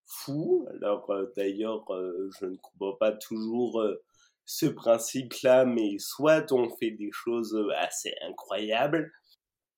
[0.06, 0.68] fou.
[0.74, 4.02] Alors euh, d'ailleurs, euh, je ne comprends pas toujours euh,
[4.46, 9.12] ce principe-là, mais soit on fait des choses assez incroyables,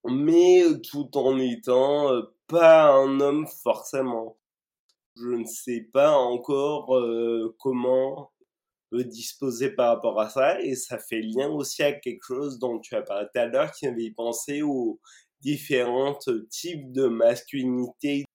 [0.05, 2.09] mais tout en étant
[2.47, 4.37] pas un homme forcément.
[5.15, 8.31] Je ne sais pas encore euh, comment
[9.01, 12.93] disposer par rapport à ça et ça fait lien aussi à quelque chose dont tu
[12.95, 14.99] as parlé tout à l'heure qui avait pensé aux
[15.41, 16.17] différents
[16.49, 18.25] types de masculinité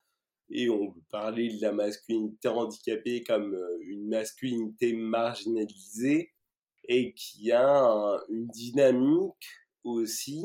[0.51, 6.33] et on peut parler de la masculinité handicapée comme euh, une masculinité marginalisée
[6.89, 9.47] et qui a une dynamique
[9.85, 10.43] aussi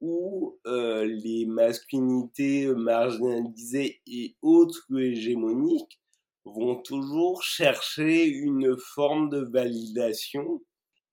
[0.00, 6.00] où euh, les masculinités marginalisées et autres hégémoniques
[6.44, 10.62] vont toujours chercher une forme de validation.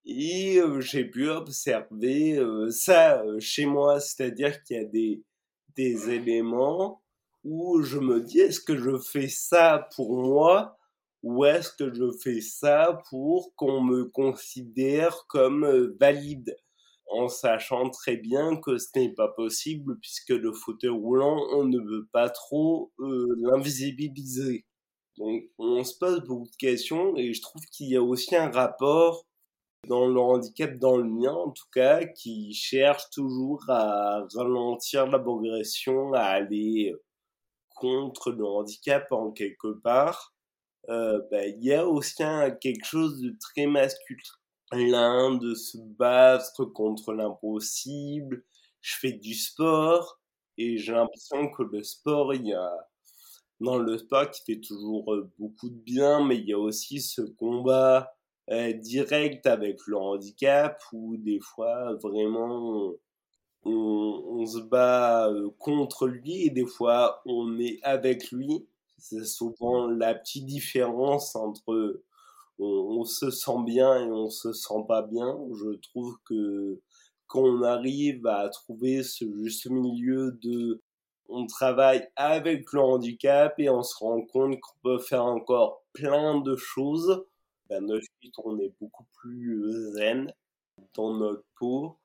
[0.06, 5.24] Et euh, j'ai pu observer euh, ça chez moi, c'est-à-dire qu'il y a des,
[5.76, 7.02] des éléments
[7.44, 10.78] où je me dis est-ce que je fais ça pour moi
[11.24, 16.56] ou est-ce que je fais ça pour qu'on me considère comme valide?
[17.08, 21.80] En sachant très bien que ce n'est pas possible puisque le fauteuil roulant, on ne
[21.80, 24.66] veut pas trop euh, l'invisibiliser.
[25.18, 28.50] Donc on se pose beaucoup de questions et je trouve qu'il y a aussi un
[28.52, 29.26] rapport
[29.88, 35.20] dans le handicap, dans le mien en tout cas, qui cherche toujours à ralentir la
[35.20, 36.94] progression, à aller
[37.76, 40.34] contre le handicap en quelque part.
[40.90, 42.24] Euh, bah, il y a aussi
[42.62, 44.22] quelque chose de très masculin
[44.72, 48.44] l'un de se battre contre l'impossible.
[48.82, 50.20] Je fais du sport
[50.58, 52.72] et j'ai l'impression que le sport, il y a
[53.60, 57.02] dans le sport qui fait toujours euh, beaucoup de bien, mais il y a aussi
[57.02, 58.14] ce combat
[58.52, 62.94] euh, direct avec le handicap où des fois vraiment
[63.64, 68.68] on, on se bat euh, contre lui et des fois on est avec lui.
[68.98, 72.02] C'est souvent la petite différence entre
[72.60, 75.38] on, se sent bien et on se sent pas bien.
[75.54, 76.82] Je trouve que
[77.28, 80.82] quand on arrive à trouver ce juste milieu de
[81.28, 86.40] on travaille avec le handicap et on se rend compte qu'on peut faire encore plein
[86.40, 87.26] de choses,
[87.68, 87.88] ben
[88.20, 90.32] suite on est beaucoup plus zen
[90.94, 91.98] dans notre peau.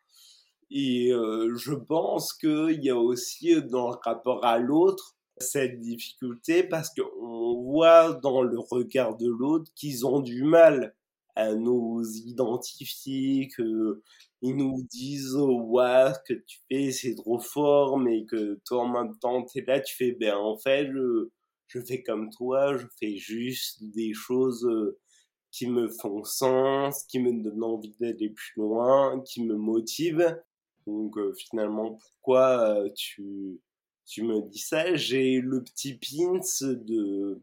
[0.70, 6.62] Et euh, je pense qu'il y a aussi dans le rapport à l'autre cette difficulté
[6.62, 10.94] parce qu'on voit dans le regard de l'autre qu'ils ont du mal
[11.36, 17.98] à nous identifier, qu'ils nous disent oh, ouais, ce que tu fais c'est trop fort,
[17.98, 21.30] mais que toi en même temps t'es là, tu fais ben en fait je,
[21.68, 24.98] je fais comme toi, je fais juste des choses euh,
[25.50, 30.36] qui me font sens, qui me donnent envie d'aller plus loin, qui me motivent.
[30.86, 33.60] Donc euh, finalement pourquoi euh, tu
[34.10, 37.40] tu me dis ça, j'ai le petit pins de...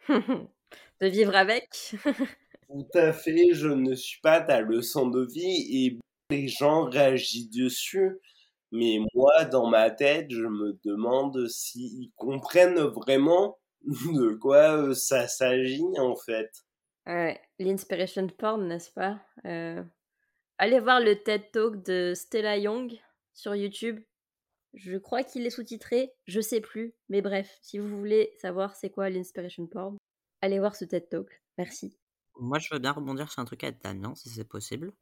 [0.08, 1.94] de vivre avec.
[2.68, 5.98] Tout à fait, je ne suis pas ta leçon de vie et
[6.30, 8.18] les gens réagissent dessus.
[8.72, 15.28] Mais moi, dans ma tête, je me demande s'ils comprennent vraiment de quoi euh, ça
[15.28, 16.50] s'agit en fait.
[17.06, 19.20] Ouais, l'inspiration porn, n'est-ce pas?
[19.44, 19.82] Euh,
[20.58, 22.98] Allez voir le TED Talk de Stella Young
[23.34, 24.00] sur YouTube.
[24.76, 28.90] Je crois qu'il est sous-titré, je sais plus, mais bref, si vous voulez savoir c'est
[28.90, 29.96] quoi l'inspiration porn,
[30.42, 31.42] allez voir ce TED Talk.
[31.56, 31.98] Merci.
[32.38, 34.92] Moi, je veux bien rebondir sur un truc à Damien, si c'est possible.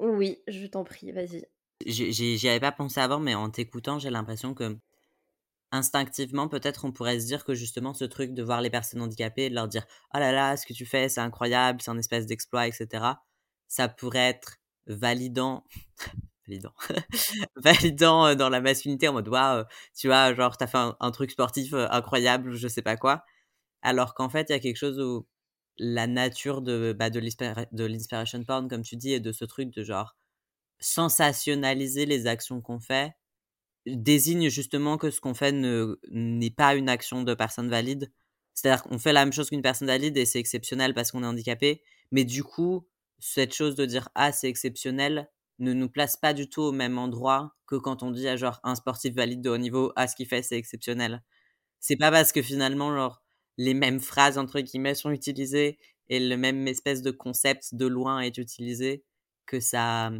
[0.00, 1.46] Oui, je t'en prie, vas-y.
[1.86, 4.76] J'y avais pas pensé avant, mais en t'écoutant, j'ai l'impression que
[5.70, 9.48] instinctivement, peut-être on pourrait se dire que justement ce truc de voir les personnes handicapées,
[9.48, 12.26] de leur dire oh là là, ce que tu fais, c'est incroyable, c'est un espèce
[12.26, 13.04] d'exploit, etc.
[13.68, 15.64] Ça pourrait être validant,
[16.46, 16.74] validant,
[17.56, 19.64] validant dans la masculinité en mode waouh,
[19.96, 23.24] tu vois, genre t'as fait un, truc sportif incroyable, je sais pas quoi.
[23.82, 25.26] Alors qu'en fait, il y a quelque chose où
[25.78, 29.82] la nature de, bah, de l'inspiration porn, comme tu dis, et de ce truc de
[29.82, 30.16] genre
[30.80, 33.14] sensationnaliser les actions qu'on fait
[33.86, 38.12] désigne justement que ce qu'on fait n'est pas une action de personne valide.
[38.54, 41.26] C'est-à-dire qu'on fait la même chose qu'une personne valide et c'est exceptionnel parce qu'on est
[41.26, 41.82] handicapé.
[42.12, 42.86] Mais du coup,
[43.18, 46.98] cette chose de dire ah c'est exceptionnel ne nous place pas du tout au même
[46.98, 50.16] endroit que quand on dit à genre un sportif valide de haut niveau ah ce
[50.16, 51.22] qu'il fait c'est exceptionnel.
[51.80, 53.22] C'est pas parce que finalement genre
[53.58, 58.20] les mêmes phrases entre guillemets sont utilisées et le même espèce de concept de loin
[58.20, 59.04] est utilisé
[59.46, 60.12] que ça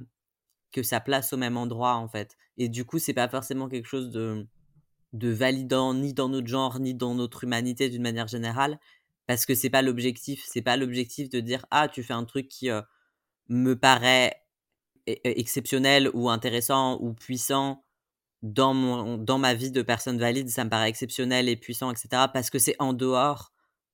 [0.73, 2.37] que ça place au même endroit en fait.
[2.59, 4.47] Et du coup, c'est pas forcément quelque chose de,
[5.13, 8.79] de validant ni dans notre genre ni dans notre humanité d'une manière générale
[9.27, 12.49] parce que c'est pas l'objectif, c'est pas l'objectif de dire ah, tu fais un truc
[12.49, 12.83] qui euh,
[13.49, 14.44] me paraît
[15.07, 17.85] exceptionnel ou intéressant ou puissant
[18.43, 22.09] dans, mon, dans ma vie de personne valide, ça me paraît exceptionnel et puissant, etc.
[22.33, 23.53] Parce que c'est en dehors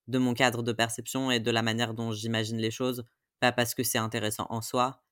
[0.08, 3.04] de mon cadre de perception et de la manière dont j'imagine les choses,
[3.38, 5.02] pas parce que c'est intéressant en soi.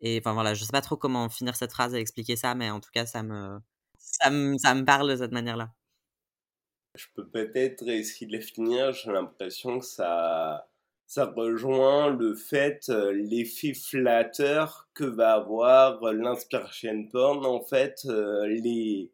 [0.00, 2.70] Et enfin voilà, je sais pas trop comment finir cette phrase et expliquer ça, mais
[2.70, 3.60] en tout cas, ça me,
[3.98, 5.72] ça me, ça me parle de cette manière-là.
[6.94, 10.68] Je peux peut-être essayer de les finir, j'ai l'impression que ça,
[11.14, 17.46] ça rejoint le fait, euh, l'effet flatteur que va avoir l'inspiration porn.
[17.46, 19.12] En fait, euh, les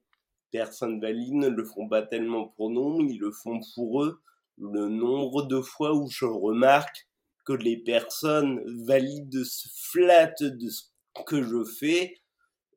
[0.51, 4.19] personnes valides ne le font pas tellement pour nous, ils le font pour eux.
[4.57, 7.07] Le nombre de fois où je remarque
[7.45, 10.85] que les personnes valides se flattent de ce
[11.27, 12.17] que je fais,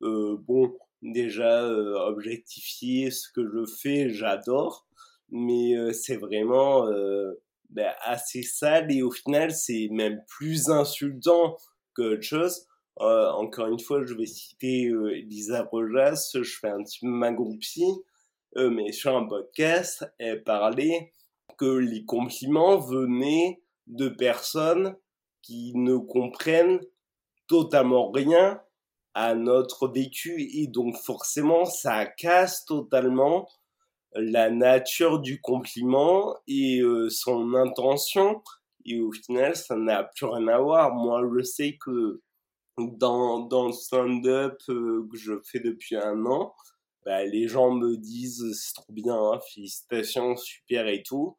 [0.01, 1.65] euh, bon, déjà
[2.09, 4.85] objectifier ce que je fais, j'adore,
[5.29, 6.89] mais c'est vraiment
[8.01, 11.57] assez sale et au final c'est même plus insultant
[11.95, 12.67] qu'autre chose.
[13.01, 17.83] Euh, encore une fois, je vais citer euh, Lisa Rojas, je fais un petit magroupi,
[18.57, 21.13] euh, mais sur un podcast, elle parlait
[21.57, 24.95] que les compliments venaient de personnes
[25.41, 26.79] qui ne comprennent
[27.47, 28.61] totalement rien
[29.13, 33.47] à notre vécu et donc forcément ça casse totalement
[34.15, 38.41] la nature du compliment et euh, son intention.
[38.85, 40.93] Et au final, ça n'a plus rien à voir.
[40.93, 42.21] Moi, je sais que
[42.77, 46.53] dans, dans le stand-up euh, que je fais depuis un an,
[47.05, 51.37] bah, les gens me disent c'est trop bien, hein, félicitations, super et tout.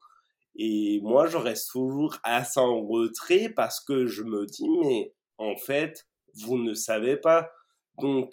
[0.57, 5.57] Et moi, je reste toujours assez en retrait parce que je me dis, mais en
[5.57, 7.51] fait, vous ne savez pas.
[7.99, 8.33] Donc,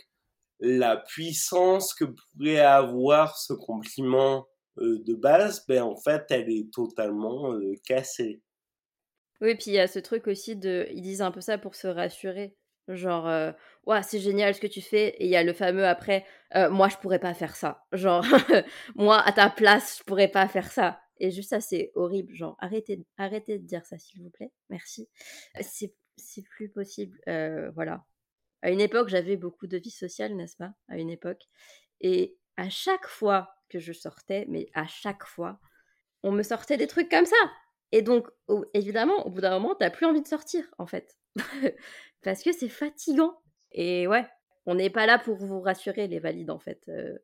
[0.62, 4.48] la puissance que pourrait avoir ce compliment
[4.78, 8.42] euh, de base, ben en fait, elle est totalement euh, cassée.
[9.42, 11.76] Oui, puis il y a ce truc aussi de, ils disent un peu ça pour
[11.76, 12.56] se rassurer,
[12.88, 13.52] genre, euh,
[13.88, 16.26] ouais, c'est génial ce que tu fais, et il y a le fameux après,
[16.70, 18.24] moi je pourrais pas faire ça, genre,
[18.96, 22.56] moi à ta place je pourrais pas faire ça, et juste ça c'est horrible, genre,
[22.60, 25.10] arrêtez, arrêtez de dire ça s'il vous plaît, merci,
[25.60, 25.96] c'est
[26.56, 27.20] plus possible,
[27.74, 28.06] voilà,
[28.62, 31.48] à une époque, j'avais beaucoup de vie sociale, n'est-ce pas À une époque.
[32.00, 35.60] Et à chaque fois que je sortais, mais à chaque fois,
[36.24, 37.36] on me sortait des trucs comme ça.
[37.92, 38.28] Et donc,
[38.74, 41.18] évidemment, au bout d'un moment, t'as plus envie de sortir, en fait.
[42.22, 43.42] Parce que c'est fatigant.
[43.72, 44.28] Et ouais,
[44.66, 46.84] on n'est pas là pour vous rassurer, les valides, en fait.
[46.88, 47.18] Euh,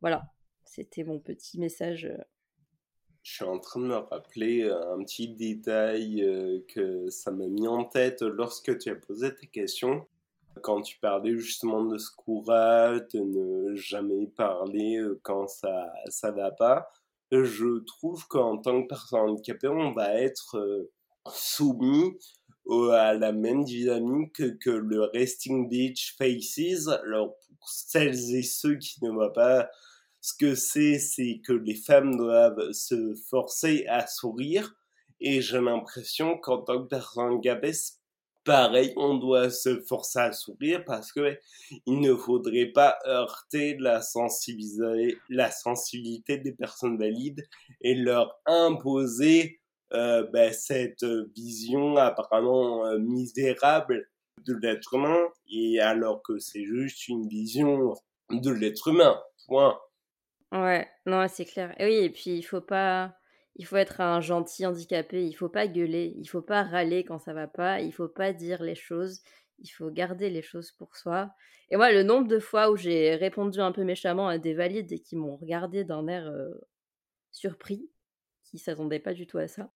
[0.00, 0.30] voilà,
[0.64, 2.04] c'était mon petit message.
[2.04, 2.22] Euh.
[3.24, 6.24] Je suis en train de me rappeler euh, un petit détail
[6.68, 10.06] que ça m'a mis en tête lorsque tu as posé tes questions
[10.62, 16.30] quand tu parlais justement de ce courage, de ne jamais parler euh, quand ça ça
[16.30, 16.88] va pas,
[17.30, 20.90] je trouve qu'en tant que personne handicapée, on va être euh,
[21.30, 22.18] soumis
[22.92, 26.88] à la même dynamique que le Resting Beach Faces.
[26.88, 29.70] Alors pour celles et ceux qui ne voient pas
[30.20, 34.74] ce que c'est, c'est que les femmes doivent se forcer à sourire.
[35.20, 37.72] Et j'ai l'impression qu'en tant que personne handicapée,
[38.48, 41.38] pareil, on doit se forcer à sourire parce que
[41.84, 45.18] il ne faudrait pas heurter la sensibilité,
[46.38, 47.46] des personnes valides
[47.82, 49.60] et leur imposer
[49.92, 51.04] euh, ben, cette
[51.36, 54.08] vision apparemment euh, misérable
[54.46, 57.94] de l'être humain et alors que c'est juste une vision
[58.30, 59.20] de l'être humain.
[59.46, 59.78] Point.
[60.52, 61.74] Ouais, non, c'est clair.
[61.78, 63.17] Et oui, et puis il faut pas
[63.58, 67.18] il faut être un gentil handicapé, il faut pas gueuler, il faut pas râler quand
[67.18, 69.22] ça va pas, il faut pas dire les choses,
[69.58, 71.34] il faut garder les choses pour soi.
[71.70, 74.92] Et moi, le nombre de fois où j'ai répondu un peu méchamment à des valides
[74.92, 76.32] et qui m'ont regardé d'un air
[77.32, 77.90] surpris,
[78.44, 79.70] qui s'attendaient pas du tout à ça.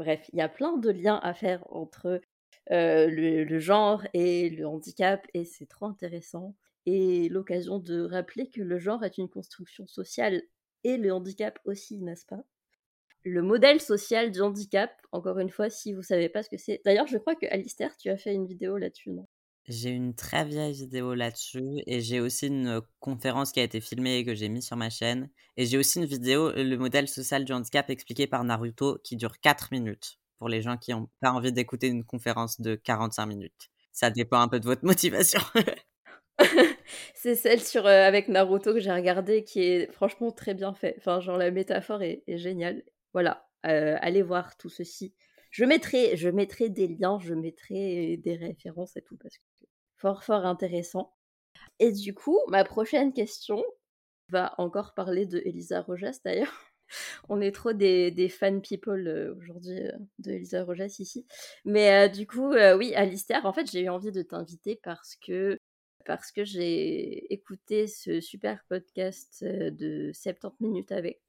[0.00, 2.20] Bref, il y a plein de liens à faire entre
[2.70, 6.56] le, le, genre et le handicap, et c'est trop intéressant.
[6.86, 10.42] Et l'occasion de rappeler que le genre est une construction sociale
[10.84, 12.44] et le handicap aussi, n'est-ce pas?
[13.26, 16.80] Le modèle social du handicap, encore une fois, si vous savez pas ce que c'est.
[16.84, 19.26] D'ailleurs, je crois que Alistair, tu as fait une vidéo là-dessus, non?
[19.68, 24.18] J'ai une très vieille vidéo là-dessus et j'ai aussi une conférence qui a été filmée
[24.18, 25.28] et que j'ai mise sur ma chaîne.
[25.56, 29.40] Et j'ai aussi une vidéo, le modèle social du handicap expliqué par Naruto, qui dure
[29.40, 33.70] 4 minutes pour les gens qui n'ont pas envie d'écouter une conférence de 45 minutes.
[33.90, 35.40] Ça dépend un peu de votre motivation.
[37.14, 40.94] c'est celle sur avec Naruto que j'ai regardée qui est franchement très bien fait.
[40.98, 42.84] Enfin, genre la métaphore est, est géniale.
[43.16, 45.14] Voilà, allez voir tout ceci.
[45.50, 49.42] Je mettrai, des liens, je mettrai des références et tout parce que
[49.96, 51.16] fort fort intéressant.
[51.78, 53.64] Et du coup, ma prochaine question
[54.28, 56.52] va encore parler de Elisa Rojas d'ailleurs.
[57.30, 59.80] On est trop des, fan people aujourd'hui
[60.18, 61.26] de Elisa Rojas ici.
[61.64, 65.58] Mais du coup, oui, Alistair, en fait, j'ai eu envie de t'inviter parce que
[66.44, 71.22] j'ai écouté ce super podcast de 70 minutes avec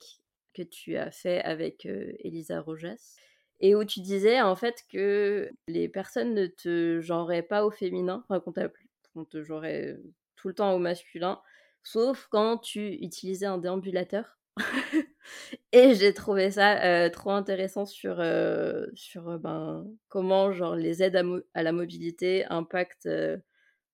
[0.58, 3.16] que tu as fait avec Elisa Rojas
[3.60, 8.24] et où tu disais en fait que les personnes ne te genraient pas au féminin,
[8.28, 9.98] enfin qu'on te genrait
[10.36, 11.42] tout le temps au masculin,
[11.84, 14.38] sauf quand tu utilisais un déambulateur.
[15.72, 18.24] et j'ai trouvé ça trop intéressant sur,
[18.94, 23.10] sur ben, comment genre, les aides à, à la mobilité impactent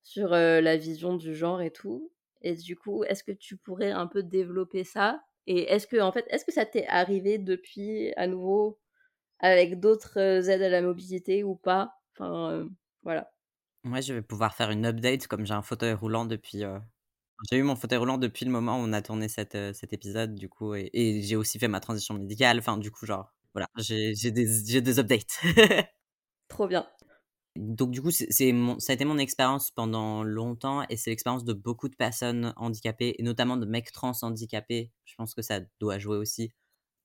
[0.03, 2.11] sur la vision du genre et tout.
[2.41, 6.11] Et du coup, est-ce que tu pourrais un peu développer ça et est-ce que, en
[6.11, 8.79] fait, est-ce que ça t'est arrivé depuis à nouveau
[9.39, 10.17] avec d'autres
[10.49, 11.93] aides à la mobilité ou pas?
[12.13, 12.67] Enfin,
[13.03, 13.31] voilà.
[13.83, 16.63] Moi, je vais pouvoir faire une update comme j'ai un fauteuil roulant depuis.
[17.51, 20.35] J'ai eu mon fauteuil roulant depuis le moment où on a tourné cette, cet épisode,
[20.35, 22.59] du coup, et, et j'ai aussi fait ma transition médicale.
[22.59, 25.41] Enfin, du coup, genre, voilà, j'ai des, des updates.
[26.47, 26.87] Trop bien.
[27.55, 28.31] Donc du coup, c'est
[28.79, 33.15] ça a été mon expérience pendant longtemps et c'est l'expérience de beaucoup de personnes handicapées
[33.19, 34.91] et notamment de mecs trans handicapés.
[35.05, 36.51] Je pense que ça doit jouer aussi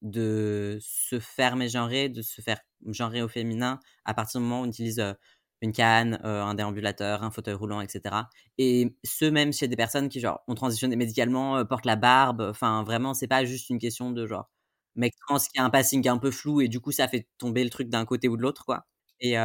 [0.03, 4.65] de se faire mégenrer, de se faire genrer au féminin à partir du moment où
[4.65, 5.03] on utilise
[5.63, 8.31] une canne, un déambulateur, un fauteuil roulant, etc.
[8.59, 12.43] Et ce même chez des personnes qui genre ont transitionné médicalement, portent la barbe.
[12.43, 14.51] Enfin vraiment, c'est pas juste une question de genre
[14.97, 17.65] mec trans qui a un passing un peu flou et du coup ça fait tomber
[17.65, 18.87] le truc d'un côté ou de l'autre quoi.
[19.21, 19.37] Et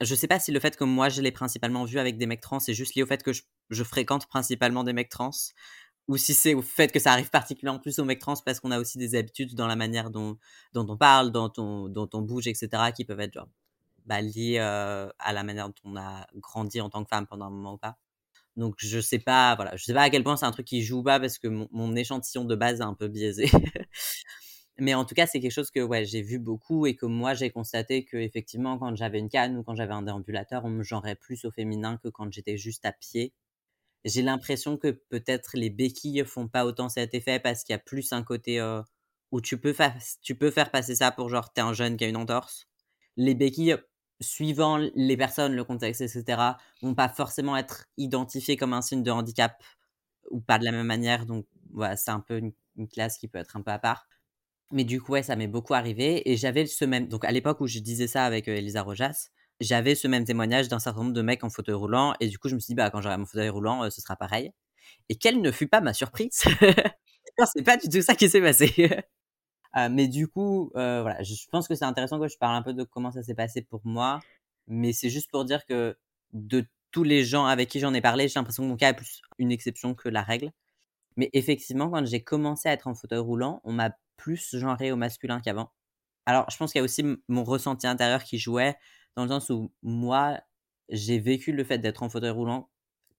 [0.00, 2.40] je sais pas si le fait que moi je l'ai principalement vu avec des mecs
[2.40, 5.30] trans, c'est juste lié au fait que je, fréquente principalement des mecs trans,
[6.08, 8.70] ou si c'est au fait que ça arrive particulièrement plus aux mecs trans parce qu'on
[8.70, 10.38] a aussi des habitudes dans la manière dont,
[10.74, 13.48] on parle, dont on, bouge, etc., qui peuvent être genre,
[14.06, 17.46] bah, liées euh, à la manière dont on a grandi en tant que femme pendant
[17.46, 17.98] un moment ou pas.
[18.56, 20.82] Donc je sais pas, voilà, je sais pas à quel point c'est un truc qui
[20.82, 23.48] joue pas parce que mon échantillon de base est un peu biaisé.
[24.80, 27.34] Mais en tout cas, c'est quelque chose que ouais, j'ai vu beaucoup et que moi,
[27.34, 30.82] j'ai constaté que effectivement, quand j'avais une canne ou quand j'avais un déambulateur, on me
[30.82, 33.32] genrait plus au féminin que quand j'étais juste à pied.
[34.04, 37.78] J'ai l'impression que peut-être les béquilles font pas autant cet effet parce qu'il y a
[37.78, 38.82] plus un côté euh,
[39.32, 39.74] où tu peux,
[40.22, 42.68] tu peux faire passer ça pour genre t'es un jeune qui a une entorse.
[43.16, 43.76] Les béquilles,
[44.20, 49.10] suivant les personnes, le contexte, etc., vont pas forcément être identifiées comme un signe de
[49.10, 49.62] handicap
[50.30, 51.26] ou pas de la même manière.
[51.26, 54.08] Donc voilà, c'est un peu une, une classe qui peut être un peu à part.
[54.72, 56.30] Mais du coup, ouais, ça m'est beaucoup arrivé.
[56.30, 57.08] Et j'avais ce même.
[57.08, 59.28] Donc, à l'époque où je disais ça avec Elisa Rojas,
[59.60, 62.14] j'avais ce même témoignage d'un certain nombre de mecs en fauteuil roulant.
[62.20, 64.16] Et du coup, je me suis dit, bah, quand j'aurai mon fauteuil roulant, ce sera
[64.16, 64.52] pareil.
[65.08, 66.42] Et quelle ne fut pas ma surprise
[67.54, 68.90] C'est pas du tout ça qui s'est passé.
[69.90, 72.84] mais du coup, voilà, je pense que c'est intéressant que je parle un peu de
[72.84, 74.20] comment ça s'est passé pour moi.
[74.66, 75.96] Mais c'est juste pour dire que
[76.32, 78.94] de tous les gens avec qui j'en ai parlé, j'ai l'impression que mon cas est
[78.94, 80.50] plus une exception que la règle.
[81.16, 84.96] Mais effectivement, quand j'ai commencé à être en fauteuil roulant, on m'a plus genré au
[84.96, 85.72] masculin qu'avant.
[86.26, 88.76] Alors, je pense qu'il y a aussi mon ressenti intérieur qui jouait,
[89.16, 90.40] dans le sens où moi,
[90.88, 92.70] j'ai vécu le fait d'être en fauteuil roulant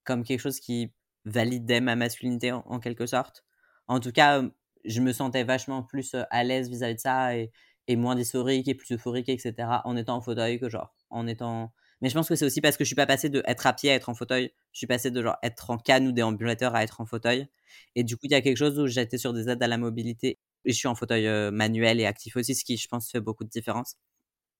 [0.04, 0.92] comme quelque chose qui
[1.24, 3.44] validait ma masculinité en, quelque sorte.
[3.88, 4.42] En tout cas,
[4.84, 7.52] je me sentais vachement plus à l'aise vis-à-vis de ça et,
[7.88, 9.54] et, moins dysphorique et plus euphorique, etc.
[9.84, 11.72] en étant en fauteuil que genre en étant.
[12.02, 13.72] Mais je pense que c'est aussi parce que je suis pas passé de être à
[13.72, 14.52] pied à être en fauteuil.
[14.72, 17.48] Je suis passé de genre être en canne ou déambulateur à être en fauteuil.
[17.94, 19.78] Et du coup, il y a quelque chose où j'étais sur des aides à la
[19.78, 23.44] mobilité je suis en fauteuil manuel et actif aussi, ce qui, je pense, fait beaucoup
[23.44, 23.96] de différence.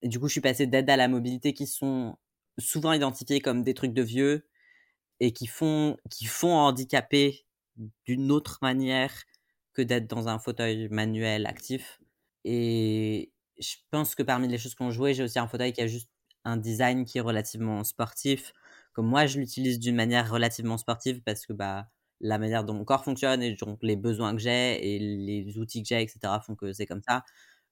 [0.02, 2.16] Et du coup, je suis passé d'aide à la mobilité qui sont
[2.58, 4.48] souvent identifiés comme des trucs de vieux
[5.20, 7.46] et qui font, qui font handicaper
[8.06, 9.24] d'une autre manière
[9.74, 12.00] que d'être dans un fauteuil manuel actif.
[12.44, 15.86] Et je pense que parmi les choses qu'on jouait, j'ai aussi un fauteuil qui a
[15.86, 16.10] juste
[16.44, 18.52] un design qui est relativement sportif.
[18.92, 21.88] Comme moi, je l'utilise d'une manière relativement sportive parce que bah,
[22.20, 25.82] la manière dont mon corps fonctionne et donc les besoins que j'ai et les outils
[25.82, 27.24] que j'ai, etc., font que c'est comme ça.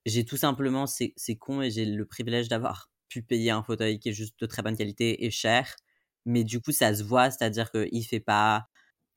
[0.06, 4.10] J'ai tout simplement, c'est con et j'ai le privilège d'avoir pu payer un fauteuil qui
[4.10, 5.76] est juste de très bonne qualité et cher.
[6.26, 8.68] Mais du coup, ça se voit, c'est-à-dire qu'il fait pas.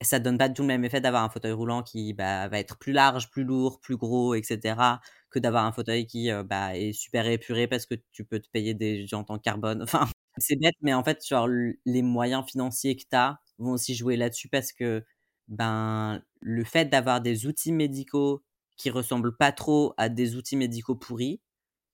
[0.02, 2.60] Ça donne pas du tout le même effet d'avoir un fauteuil roulant qui bah, va
[2.60, 5.00] être plus large, plus lourd, plus gros, etc.
[5.30, 8.74] que d'avoir un fauteuil qui bah, est super épuré parce que tu peux te payer
[8.74, 9.82] des jantes en carbone.
[9.84, 13.96] Enfin, c'est bête, mais en fait, genre, les moyens financiers que tu as vont aussi
[13.96, 15.06] jouer là-dessus parce que
[15.48, 18.44] ben, le fait d'avoir des outils médicaux
[18.78, 21.42] qui ressemblent pas trop à des outils médicaux pourris,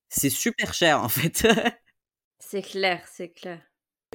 [0.10, 1.48] c'est super cher en fait.
[2.40, 3.62] c'est clair, c'est clair.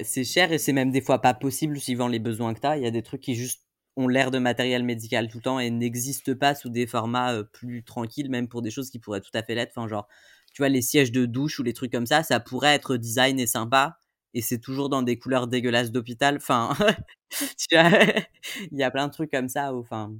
[0.03, 2.77] C'est cher et c'est même des fois pas possible suivant les besoins que tu as.
[2.77, 3.64] Il y a des trucs qui juste
[3.97, 7.83] ont l'air de matériel médical tout le temps et n'existent pas sous des formats plus
[7.83, 9.71] tranquilles, même pour des choses qui pourraient tout à fait l'être.
[9.75, 10.07] Enfin, genre,
[10.53, 13.39] tu vois, les sièges de douche ou les trucs comme ça, ça pourrait être design
[13.39, 13.97] et sympa,
[14.33, 16.37] et c'est toujours dans des couleurs dégueulasses d'hôpital.
[16.37, 16.73] Enfin,
[17.71, 19.73] il y a plein de trucs comme ça.
[19.73, 20.13] Enfin,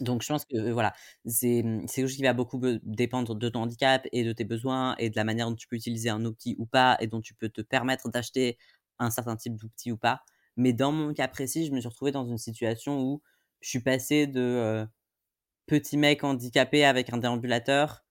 [0.00, 0.94] donc je pense que voilà,
[1.26, 5.10] c'est quelque chose qui va beaucoup dépendre de ton handicap et de tes besoins et
[5.10, 7.48] de la manière dont tu peux utiliser un outil ou pas et dont tu peux
[7.50, 8.58] te permettre d'acheter
[9.00, 10.22] un certain type d'outil ou pas.
[10.58, 13.22] Mais dans mon cas précis, je me suis retrouvé dans une situation où
[13.62, 14.86] je suis passé de
[15.66, 18.04] petit mec handicapé avec un déambulateur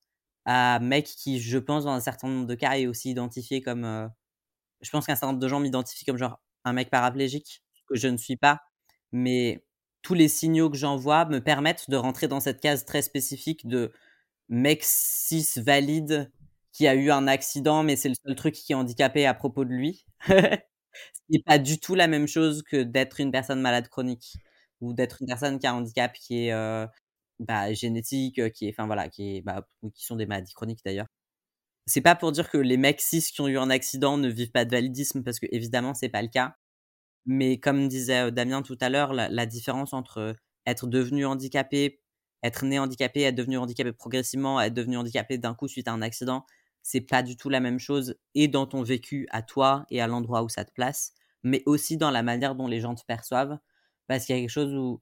[0.45, 4.09] à mec qui, je pense, dans un certain nombre de cas, est aussi identifié comme
[4.81, 8.07] je pense qu'un certain nombre de gens m'identifient comme genre un mec paraplégique, que je
[8.07, 8.61] ne suis pas.
[9.11, 9.65] Mais
[10.01, 13.91] tous les signaux que j'envoie me permettent de rentrer dans cette case très spécifique de
[14.49, 16.31] mec cis valide
[16.73, 19.65] qui a eu un accident, mais c'est le seul truc qui est handicapé à propos
[19.65, 20.05] de lui.
[21.13, 24.37] Ce n'est pas du tout la même chose que d'être une personne malade chronique
[24.81, 26.87] ou d'être une personne qui a un handicap qui est euh,
[27.39, 31.07] bah, génétique, qui est, enfin voilà, qui est, bah, qui sont des maladies chroniques d'ailleurs
[31.87, 34.51] c'est pas pour dire que les mecs cis qui ont eu un accident ne vivent
[34.51, 36.55] pas de validisme, parce que évidemment, c'est pas le cas.
[37.25, 40.35] Mais comme disait Damien tout à l'heure, la, différence entre
[40.65, 42.01] être devenu handicapé,
[42.43, 46.01] être né handicapé, être devenu handicapé progressivement, être devenu handicapé d'un coup suite à un
[46.01, 46.45] accident,
[46.87, 50.07] c'est pas du tout la même chose, et dans ton vécu à toi et à
[50.07, 51.13] l'endroit où ça te place,
[51.43, 53.57] mais aussi dans la manière dont les gens te perçoivent,
[54.07, 55.01] parce qu'il y a quelque chose où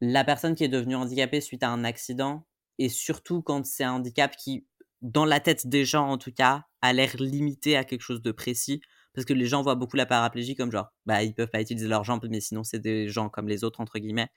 [0.00, 2.46] la personne qui est devenue handicapée suite à un accident,
[2.78, 4.66] et surtout quand c'est un handicap qui
[5.02, 8.32] dans la tête des gens en tout cas, a l'air limité à quelque chose de
[8.32, 8.80] précis.
[9.14, 11.88] Parce que les gens voient beaucoup la paraplégie comme genre, bah, ils peuvent pas utiliser
[11.88, 14.28] leurs jambes, mais sinon c'est des gens comme les autres, entre guillemets.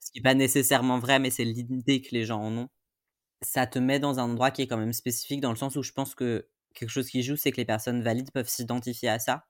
[0.00, 2.68] Ce qui n'est pas nécessairement vrai, mais c'est l'idée que les gens en ont.
[3.44, 5.82] Ça te met dans un endroit qui est quand même spécifique, dans le sens où
[5.82, 9.18] je pense que quelque chose qui joue, c'est que les personnes valides peuvent s'identifier à
[9.18, 9.46] ça.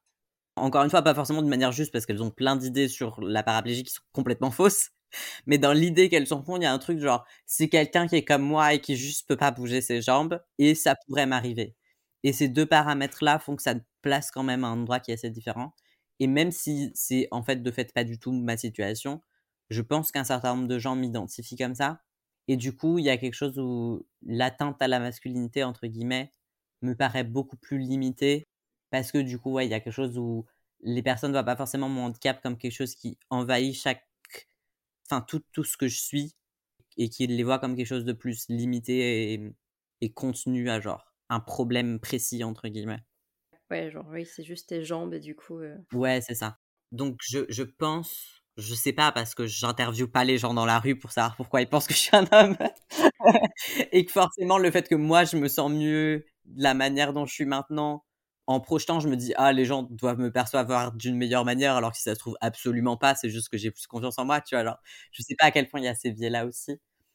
[0.56, 3.42] Encore une fois, pas forcément de manière juste, parce qu'elles ont plein d'idées sur la
[3.42, 4.90] paraplégie qui sont complètement fausses.
[5.46, 8.16] Mais dans l'idée qu'elles s'en font, il y a un truc genre, c'est quelqu'un qui
[8.16, 11.76] est comme moi et qui juste peut pas bouger ses jambes, et ça pourrait m'arriver.
[12.24, 15.14] Et ces deux paramètres-là font que ça place quand même à un endroit qui est
[15.14, 15.74] assez différent.
[16.20, 19.22] Et même si c'est en fait de fait pas du tout ma situation,
[19.70, 22.02] je pense qu'un certain nombre de gens m'identifient comme ça.
[22.48, 26.32] Et du coup, il y a quelque chose où l'atteinte à la masculinité, entre guillemets,
[26.82, 28.48] me paraît beaucoup plus limitée.
[28.90, 30.46] Parce que du coup, ouais, il y a quelque chose où
[30.80, 34.06] les personnes ne voient pas forcément mon handicap comme quelque chose qui envahit chaque
[35.10, 36.34] enfin tout, tout ce que je suis
[36.96, 39.52] et qu'il les voit comme quelque chose de plus limité et,
[40.00, 43.00] et contenu à genre un problème précis entre guillemets.
[43.70, 45.58] Ouais, genre oui, c'est juste tes jambes et du coup.
[45.58, 46.58] Euh ouais, c'est ça.
[46.90, 50.78] Donc je, je pense, je sais pas parce que j'interviewe pas les gens dans la
[50.78, 52.56] rue pour savoir pourquoi ils pensent que je suis un homme
[53.92, 57.26] et que forcément le fait que moi je me sens mieux de la manière dont
[57.26, 58.04] je suis maintenant
[58.48, 61.92] en projetant, je me dis ah les gens doivent me percevoir d'une meilleure manière alors
[61.92, 64.40] que si ça se trouve absolument pas, c'est juste que j'ai plus confiance en moi,
[64.40, 64.60] tu vois.
[64.60, 64.78] Alors,
[65.12, 66.72] je sais pas à quel point il y a ces biais là aussi,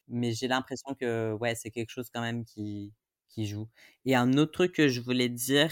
[0.08, 2.92] mais j'ai l'impression que ouais, c'est quelque chose quand même qui
[3.28, 3.68] qui joue.
[4.06, 5.70] Et un autre truc que je voulais dire,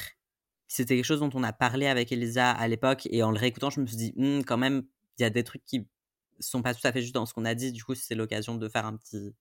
[0.69, 3.71] c'était quelque chose dont on a parlé avec Elisa à l'époque et en le réécoutant,
[3.71, 4.85] je me suis dit «Mmh, quand même
[5.19, 5.87] il y a des trucs qui
[6.41, 8.57] sont pas tout à fait juste dans ce qu'on a dit, du coup, c'est l'occasion
[8.57, 9.35] de faire un petit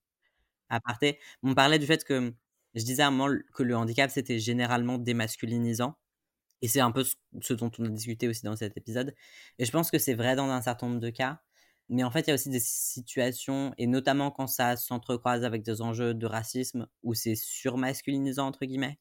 [0.69, 1.19] aparté.
[1.43, 2.33] On parlait du fait que
[2.75, 5.97] je disais à un moment que le handicap c'était généralement démasculinisant
[6.61, 7.03] et c'est un peu
[7.41, 9.13] ce dont on a discuté aussi dans cet épisode.
[9.59, 11.41] Et je pense que c'est vrai dans un certain nombre de cas.
[11.89, 15.61] Mais en fait, il y a aussi des situations, et notamment quand ça s'entrecroise avec
[15.63, 18.99] des enjeux de racisme, où c'est surmasculinisant, entre guillemets.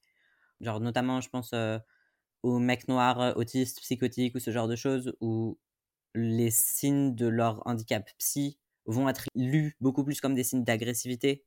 [0.61, 1.79] Genre, notamment, je pense euh,
[2.43, 5.59] aux mecs noirs euh, autistes, psychotiques, ou ce genre de choses, où
[6.15, 11.45] les signes de leur handicap psy vont être lus beaucoup plus comme des signes d'agressivité,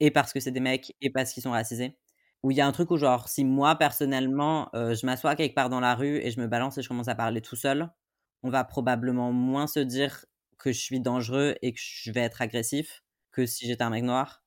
[0.00, 1.98] et parce que c'est des mecs, et parce qu'ils sont racisés.
[2.42, 5.70] Où il y a un truc où genre, si moi personnellement, je m'assois quelque part
[5.70, 7.90] dans la rue et je me balance et je commence à parler tout seul,
[8.44, 10.24] on va probablement moins se dire
[10.58, 13.02] que je suis dangereux et que je vais être agressif
[13.32, 14.42] que si j'étais un mec noir.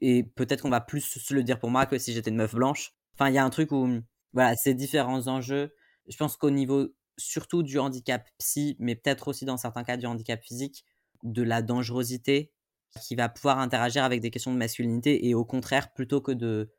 [0.00, 2.54] et peut-être qu'on va plus se le dire pour moi que si j'étais une meuf
[2.54, 2.92] blanche.
[3.14, 3.88] Enfin, il y a un truc où,
[4.32, 5.74] voilà, ces différents enjeux.
[6.08, 6.88] Je pense qu'au niveau
[7.20, 10.84] surtout du handicap psy, mais peut-être aussi dans certains cas du handicap physique,
[11.22, 12.52] de la dangerosité
[13.00, 16.72] qui va pouvoir interagir avec des questions de masculinité et au contraire, plutôt que de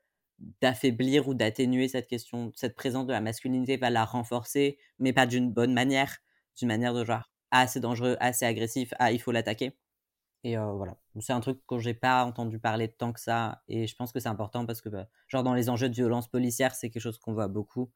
[0.61, 5.27] d'affaiblir ou d'atténuer cette question, cette présence de la masculinité va la renforcer, mais pas
[5.27, 6.17] d'une bonne manière,
[6.57, 9.77] d'une manière de genre «Ah, c'est dangereux, assez agressif, ah, il faut l'attaquer».
[10.43, 13.95] Et voilà, c'est un truc que j'ai pas entendu parler tant que ça et je
[13.95, 16.89] pense que c'est important parce que, bah, genre dans les enjeux de violence policière, c'est
[16.89, 17.91] quelque chose qu'on voit beaucoup.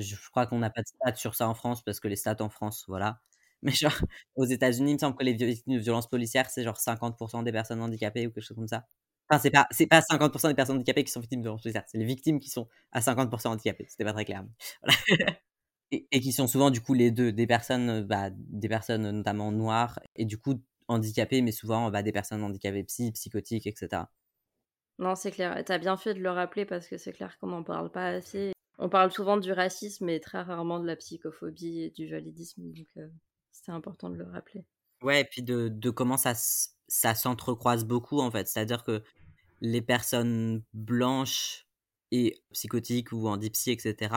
[0.00, 2.36] Je crois qu'on n'a pas de stats sur ça en France parce que les stats
[2.40, 3.20] en France, voilà.
[3.62, 3.98] Mais genre
[4.36, 7.52] aux États-Unis, il me semble que les victimes de violences policières, c'est genre 50 des
[7.52, 8.86] personnes handicapées ou quelque chose comme ça.
[9.28, 11.84] Enfin, c'est pas c'est pas 50 des personnes handicapées qui sont victimes de violences policières,
[11.86, 13.86] c'est les victimes qui sont à 50% handicapées.
[13.88, 14.44] C'était pas très clair.
[15.92, 19.98] Et, qui sont souvent du coup les deux, des personnes, bah, des personnes notamment noires
[20.14, 24.04] et du coup handicapées, mais souvent bah, des personnes handicapées psy, psychotiques, etc.
[25.00, 25.64] Non, c'est clair.
[25.64, 28.06] Tu as bien fait de le rappeler parce que c'est clair qu'on n'en parle pas
[28.06, 28.52] assez.
[28.82, 32.62] On parle souvent du racisme et très rarement de la psychophobie et du validisme.
[32.62, 33.06] Donc, euh,
[33.52, 34.64] c'est important de le rappeler.
[35.02, 36.32] Ouais, et puis de, comment ça,
[36.88, 38.48] s'entrecroise beaucoup, en fait.
[38.48, 39.02] C'est-à-dire que
[39.60, 41.66] les personnes blanches
[42.10, 44.14] et psychotiques ou en dipsy, etc.,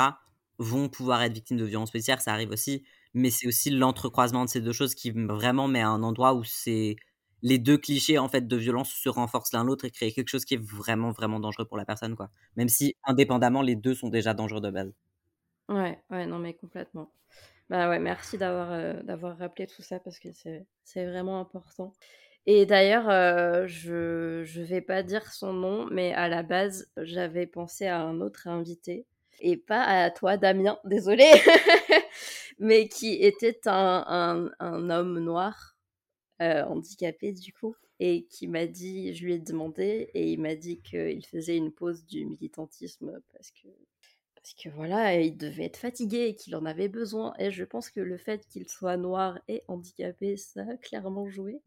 [0.59, 2.83] vont pouvoir être victimes de violences policières, ça arrive aussi,
[3.13, 6.95] mais c'est aussi l'entrecroisement de ces deux choses qui vraiment met un endroit où c'est
[7.43, 10.45] les deux clichés en fait de violence se renforcent l'un l'autre et créent quelque chose
[10.45, 12.29] qui est vraiment vraiment dangereux pour la personne quoi.
[12.55, 14.93] Même si indépendamment les deux sont déjà dangereux de base.
[15.69, 17.11] Ouais, ouais, non mais complètement.
[17.69, 21.93] Bah ouais, merci d'avoir euh, d'avoir rappelé tout ça parce que c'est vraiment important.
[22.45, 27.47] Et d'ailleurs, euh, je je vais pas dire son nom, mais à la base, j'avais
[27.47, 29.05] pensé à un autre invité
[29.39, 31.25] et pas à toi, Damien, désolé,
[32.59, 35.72] mais qui était un, un, homme noir
[36.41, 40.55] euh, handicapé du coup et qui m'a dit, je lui ai demandé et il m'a
[40.55, 43.67] dit qu'il faisait une pause du militantisme parce que
[44.35, 47.33] parce que voilà, il devait être fatigué et qu'il en avait besoin.
[47.39, 51.61] Et je pense que le fait qu'il soit noir et handicapé, ça a clairement joué.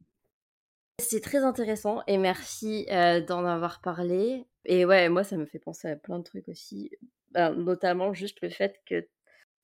[1.00, 4.44] C'est très intéressant et merci euh, d'en avoir parlé.
[4.66, 6.90] Et ouais, moi, ça me fait penser à plein de trucs aussi.
[7.30, 9.08] Ben, notamment juste le fait que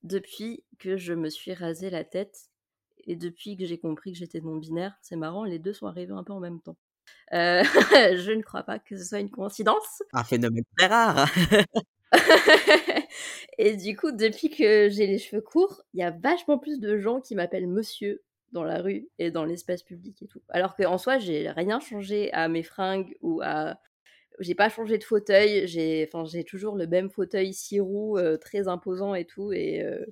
[0.03, 2.51] depuis que je me suis rasé la tête
[3.07, 6.25] et depuis que j'ai compris que j'étais non-binaire, c'est marrant, les deux sont arrivés un
[6.25, 6.77] peu en même temps.
[7.33, 7.63] Euh,
[8.17, 10.03] je ne crois pas que ce soit une coïncidence.
[10.13, 11.29] Un phénomène très rare.
[13.59, 16.99] et du coup, depuis que j'ai les cheveux courts, il y a vachement plus de
[16.99, 18.23] gens qui m'appellent monsieur
[18.53, 20.43] dans la rue et dans l'espace public et tout.
[20.51, 23.79] Alors qu'en soi, j'ai rien changé à mes fringues ou à.
[24.41, 28.67] J'ai pas changé de fauteuil, j'ai enfin, toujours le même fauteuil six roues, euh, très
[28.67, 29.53] imposant et tout.
[29.53, 30.05] Et, euh,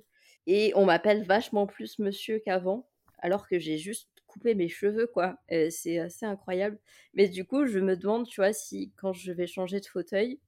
[0.47, 2.89] et on m'appelle vachement plus monsieur qu'avant,
[3.19, 5.37] alors que j'ai juste coupé mes cheveux, quoi.
[5.69, 6.79] C'est assez incroyable.
[7.13, 10.39] Mais du coup, je me demande, tu vois, si quand je vais changer de fauteuil,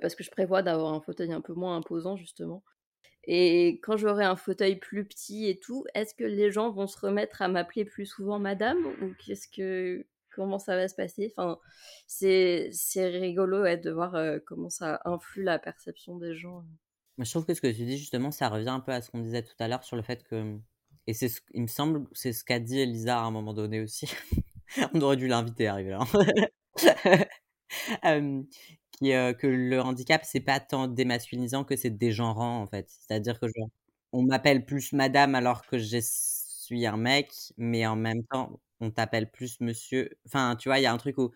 [0.00, 2.64] parce que je prévois d'avoir un fauteuil un peu moins imposant justement.
[3.24, 6.98] Et quand j'aurai un fauteuil plus petit et tout, est-ce que les gens vont se
[6.98, 11.32] remettre à m'appeler plus souvent madame ou qu'est-ce que comment ça va se passer?
[11.36, 11.58] Enfin,
[12.06, 16.64] c'est rigolo de voir euh, comment ça influe la perception des gens.
[17.20, 19.20] Je trouve que ce que tu dis justement, ça revient un peu à ce qu'on
[19.20, 20.56] disait tout à l'heure sur le fait que
[21.06, 23.80] et c'est ce, il me semble c'est ce qu'a dit Elisa à un moment donné
[23.80, 24.06] aussi.
[24.94, 26.00] On aurait dû l'inviter à arriver là.
[28.04, 28.42] euh,
[29.34, 32.88] que le handicap, c'est pas tant démasculisant que c'est dégenrant, en fait.
[32.90, 33.46] C'est-à-dire que
[34.12, 38.90] on m'appelle plus madame alors que je suis un mec, mais en même temps, on
[38.90, 40.10] t'appelle plus monsieur.
[40.26, 41.30] Enfin, tu vois, il y a un truc où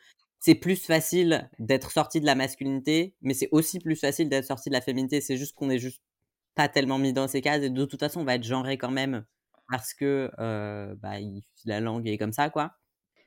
[0.45, 4.69] c'est plus facile d'être sorti de la masculinité, mais c'est aussi plus facile d'être sorti
[4.69, 5.23] de la féminité.
[5.23, 6.03] C'est juste qu'on est juste
[6.55, 8.91] pas tellement mis dans ces cases et de toute façon, on va être genré quand
[8.91, 9.25] même
[9.71, 10.31] parce que
[10.97, 11.15] bah,
[11.65, 12.73] la langue est comme ça, quoi.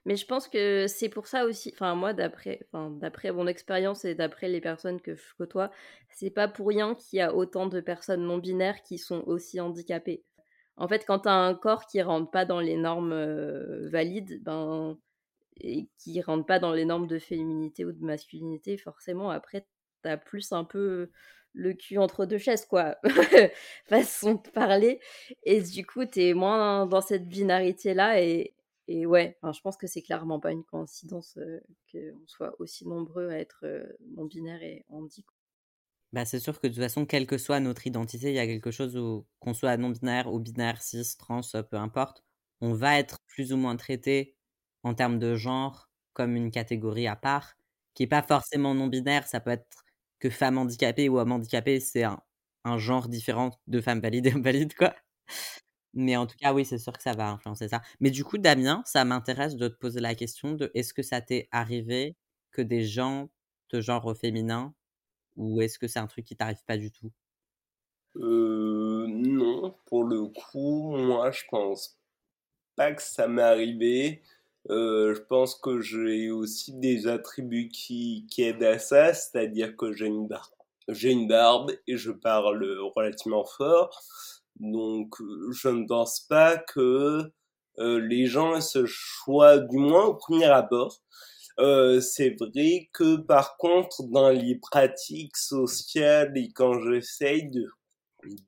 [0.05, 2.68] Mais je pense que c'est pour ça aussi, enfin moi d'après,
[3.01, 5.72] d'après mon expérience et d'après les personnes que je côtoie,
[6.11, 9.59] c'est pas pour rien qu'il y a autant de personnes non binaires qui sont aussi
[9.59, 10.24] handicapées.
[10.76, 14.43] En fait, quand tu as un corps qui rentre pas dans les normes euh, valides,
[14.43, 14.99] ben
[15.61, 19.67] et qui rentre pas dans les normes de féminité ou de masculinité, forcément après
[20.03, 21.09] tu as plus un peu
[21.53, 22.97] le cul entre deux chaises quoi,
[23.85, 24.99] façon de parler
[25.43, 28.53] et du coup tu es moins dans cette binarité là et
[28.89, 31.37] et ouais, je pense que c'est clairement pas une coïncidence
[31.91, 33.65] qu'on soit aussi nombreux à être
[34.15, 35.25] non-binaires et handi.
[36.13, 38.47] Bah, c'est sûr que de toute façon, quelle que soit notre identité, il y a
[38.47, 42.23] quelque chose où, qu'on soit non-binaire ou binaire, cis, trans, peu importe,
[42.61, 44.36] on va être plus ou moins traité
[44.88, 47.55] en termes de genre comme une catégorie à part,
[47.93, 49.85] qui est pas forcément non-binaire, ça peut être
[50.19, 52.19] que femme handicapée ou homme handicapé, c'est un,
[52.77, 54.95] genre différent de femme valide et homme valide, quoi.
[55.93, 57.81] Mais en tout cas, oui, c'est sûr que ça va influencer ça.
[57.99, 61.21] Mais du coup, Damien, ça m'intéresse de te poser la question de est-ce que ça
[61.21, 62.15] t'est arrivé
[62.51, 63.29] que des gens
[63.71, 64.73] de genre féminin
[65.35, 67.11] ou est-ce que c'est un truc qui t'arrive pas du tout?
[68.17, 71.99] Euh, non, pour le coup, moi je pense
[72.75, 74.23] pas que ça m'est arrivé.
[74.70, 79.93] Euh, je pense que j'ai aussi des attributs qui, qui aident à ça, c'est-à-dire que
[79.93, 80.51] j'ai une barbe.
[80.89, 82.63] J'ai une barbe et je parle
[82.95, 84.01] relativement fort.
[84.59, 85.15] Donc
[85.51, 87.32] je ne pense pas que
[87.80, 91.01] euh, les gens aient ce choix, du moins au premier abord.
[91.59, 97.68] Euh, c'est vrai que par contre, dans les pratiques sociales et quand j'essaye de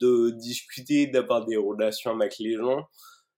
[0.01, 2.87] de discuter, d'avoir des relations avec les gens,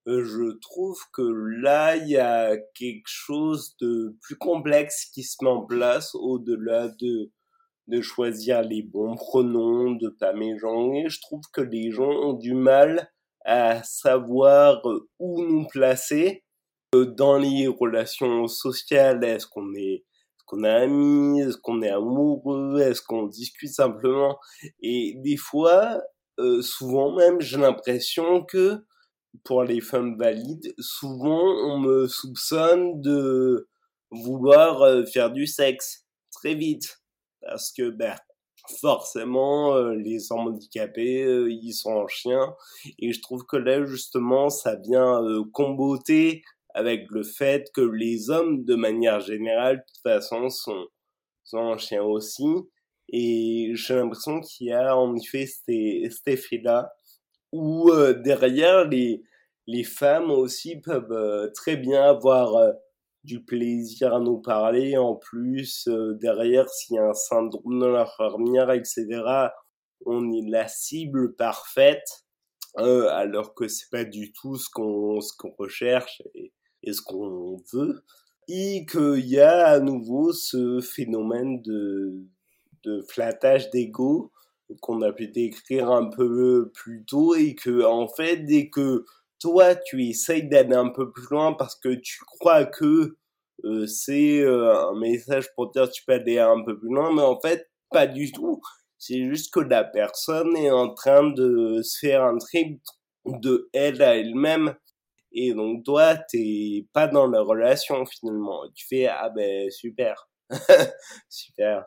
[0.06, 1.22] je trouve que
[1.62, 6.90] là, il y a quelque chose de plus complexe qui se met en place au-delà
[7.00, 7.32] de,
[7.88, 11.06] de choisir les bons pronoms, de pas mégenrer.
[11.08, 13.12] Je trouve que les gens ont du mal
[13.46, 14.82] à savoir
[15.20, 16.44] où nous placer
[16.96, 19.24] euh, dans les relations sociales.
[19.24, 20.06] Est-ce qu'on est
[20.46, 24.38] qu'on est amis, est-ce qu'on est amoureux, est-ce qu'on discute simplement?
[24.82, 26.02] Et des fois,
[26.40, 28.84] euh, souvent même, j'ai l'impression que
[29.44, 33.70] pour les femmes valides, souvent on me soupçonne de
[34.12, 37.02] vouloir euh, faire du sexe très vite.
[37.42, 38.16] Parce que, ben,
[38.80, 42.54] forcément, euh, les handicapés, ils sont en chien.
[43.00, 48.64] Et je trouve que là, justement, ça vient comboter avec le fait que les hommes,
[48.64, 50.88] de manière générale, de toute façon, sont,
[51.44, 52.46] sont en chien aussi.
[53.12, 56.90] Et j'ai l'impression qu'il y a en effet cet, effet-là
[57.52, 59.24] où euh, derrière les,
[59.68, 62.72] les femmes aussi peuvent euh, très bien avoir euh,
[63.24, 64.98] du plaisir à nous parler.
[64.98, 65.88] En plus,
[66.20, 69.06] derrière, s'il y a un syndrome de la fermière, etc.,
[70.08, 72.26] on est la cible parfaite,
[72.76, 77.58] alors que c'est pas du tout ce qu'on ce qu'on recherche et, et ce qu'on
[77.72, 78.04] veut.
[78.48, 82.26] Et qu'il y a à nouveau ce phénomène de
[82.84, 84.32] de flattage d'ego
[84.82, 89.06] qu'on a pu décrire un peu plus tôt et que en fait dès que
[89.40, 93.18] toi tu essayes d'aller un peu plus loin parce que tu crois que
[93.66, 97.22] euh, c'est euh, un message pour dire tu peux aller un peu plus loin mais
[97.22, 98.62] en fait pas du tout.
[98.98, 102.82] C'est juste que la personne est en train de se faire un trip
[103.26, 104.76] de elle à elle-même.
[105.34, 108.64] Et donc toi t'es pas dans la relation finalement.
[108.76, 110.30] Tu fais ah ben super.
[111.30, 111.84] Super.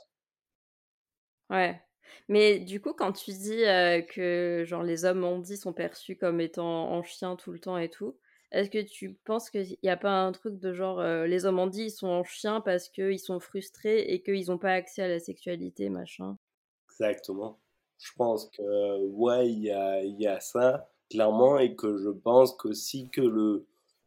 [1.51, 1.81] Ouais.
[2.29, 3.63] Mais du coup, quand tu dis
[4.09, 7.79] que genre les hommes ont dit sont perçus comme étant en chien tout le temps
[7.79, 8.17] et tout,
[8.51, 11.67] est-ce que tu penses qu'il n'y a pas un truc de genre les hommes ont
[11.67, 15.09] dit ils sont en chien parce qu'ils sont frustrés et qu'ils n'ont pas accès à
[15.09, 16.39] la sexualité, machin?
[16.91, 17.59] Exactement.
[17.99, 23.21] Je pense que ouais, il y a, ça clairement et que je pense qu'aussi que
[23.21, 23.67] le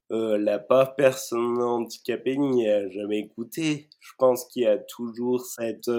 [0.09, 3.89] la pauvre personne handicapée n'y a jamais écouté.
[3.99, 5.91] Je pense qu'il y a toujours cette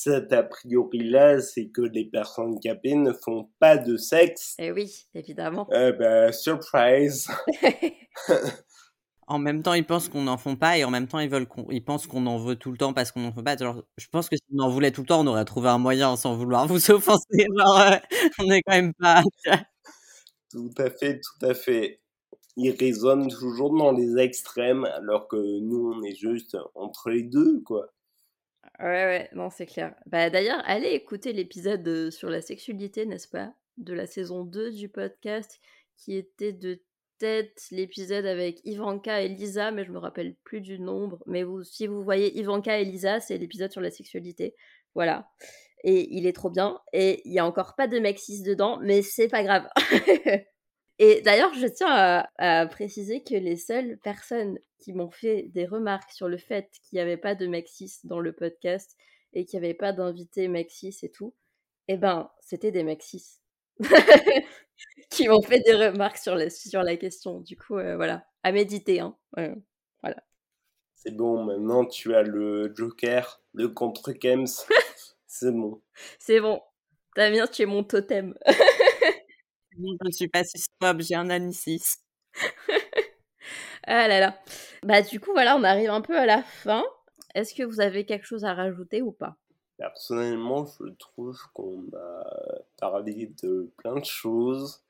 [0.00, 4.54] cet a priori-là, c'est que les personnes handicapées ne font pas de sexe.
[4.60, 5.66] Eh oui, évidemment.
[5.72, 7.26] Eh ben, surprise.
[9.26, 11.48] en même temps, ils pensent qu'on n'en font pas et en même temps, ils veulent
[11.48, 13.60] qu'on, ils pensent qu'on en veut tout le temps parce qu'on n'en fait pas.
[13.60, 15.78] Alors, je pense que si on en voulait tout le temps, on aurait trouvé un
[15.78, 17.46] moyen sans vouloir vous offenser.
[17.58, 17.96] Genre, euh,
[18.38, 19.24] on n'est quand même pas.
[20.52, 22.00] tout à fait, tout à fait.
[22.56, 27.62] Ils résonnent toujours dans les extrêmes alors que nous, on est juste entre les deux,
[27.66, 27.92] quoi.
[28.80, 29.94] Ouais, ouais, non, c'est clair.
[30.06, 33.52] Bah, d'ailleurs, allez écouter l'épisode sur la sexualité, n'est-ce pas?
[33.76, 35.60] De la saison 2 du podcast,
[35.96, 36.80] qui était de
[37.18, 41.18] tête l'épisode avec Ivanka et Lisa, mais je me rappelle plus du nombre.
[41.26, 44.54] Mais vous, si vous voyez Ivanka et Lisa, c'est l'épisode sur la sexualité.
[44.94, 45.28] Voilà.
[45.84, 46.80] Et il est trop bien.
[46.92, 49.68] Et il y a encore pas de mec dedans, mais c'est pas grave.
[50.98, 56.10] Et d'ailleurs, je tiens à, préciser que les seules personnes qui m'ont fait des remarques
[56.10, 58.96] sur le fait qu'il n'y avait pas de Maxis dans le podcast
[59.32, 61.34] et qu'il n'y avait pas d'invité Maxis et tout,
[61.88, 63.40] eh ben, c'était des Maxis
[65.10, 67.40] qui m'ont fait des remarques sur la, sur la question.
[67.40, 69.00] Du coup, euh, voilà, à méditer.
[69.00, 69.16] Hein.
[70.02, 70.22] voilà.
[70.96, 74.46] C'est bon, maintenant tu as le Joker, le contre Kems.
[75.26, 75.80] C'est bon.
[76.18, 76.60] C'est bon.
[77.14, 78.34] Damien, tu es mon totem.
[79.78, 81.82] je ne suis pas snob, j'ai un anicis.
[83.84, 84.38] ah là là.
[84.82, 86.84] Bah du coup voilà, on arrive un peu à la fin.
[87.34, 89.36] Est-ce que vous avez quelque chose à rajouter ou pas?
[89.76, 92.24] Personnellement, je trouve qu'on a
[92.78, 94.82] parlé de plein de choses.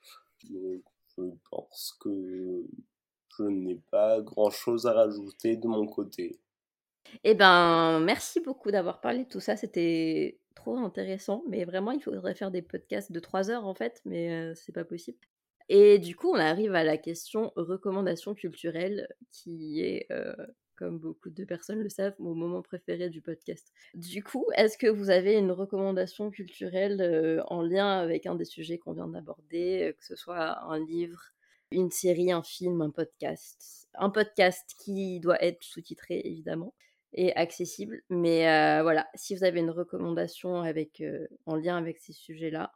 [0.43, 2.65] je pense que
[3.37, 6.39] je n'ai pas grand-chose à rajouter de mon côté.
[7.25, 9.57] Eh ben, merci beaucoup d'avoir parlé de tout ça.
[9.57, 11.43] C'était trop intéressant.
[11.49, 14.85] Mais vraiment, il faudrait faire des podcasts de 3 heures en fait, mais c'est pas
[14.85, 15.19] possible.
[15.69, 20.09] Et du coup, on arrive à la question recommandation culturelle qui est
[20.77, 23.73] comme beaucoup de personnes le savent, mon moment préféré du podcast.
[23.95, 28.79] Du coup, est-ce que vous avez une recommandation culturelle en lien avec un des sujets
[28.79, 31.21] qu'on vient d'aborder, que ce soit un livre,
[31.71, 36.73] une série, un film, un podcast Un podcast qui doit être sous-titré, évidemment,
[37.19, 38.03] et accessible.
[38.09, 38.43] Mais
[38.83, 41.03] voilà, si vous avez une recommandation avec,
[41.47, 42.73] en lien avec ces sujets-là,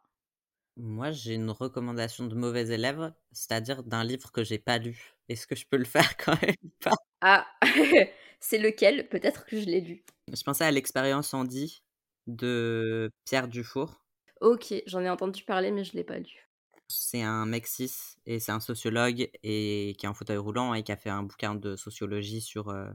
[0.75, 5.13] moi, j'ai une recommandation de mauvais élève, c'est-à-dire d'un livre que j'ai pas lu.
[5.29, 6.95] Est-ce que je peux le faire quand même pas?
[7.21, 7.45] Ah,
[8.39, 9.07] c'est lequel?
[9.07, 10.03] Peut-être que je l'ai lu.
[10.31, 11.83] Je pensais à l'expérience Andy
[12.25, 14.03] de Pierre Dufour.
[14.41, 16.49] Ok, j'en ai entendu parler, mais je l'ai pas lu.
[16.87, 20.83] C'est un mec cis et c'est un sociologue et qui est en fauteuil roulant et
[20.83, 22.89] qui a fait un bouquin de sociologie sur euh,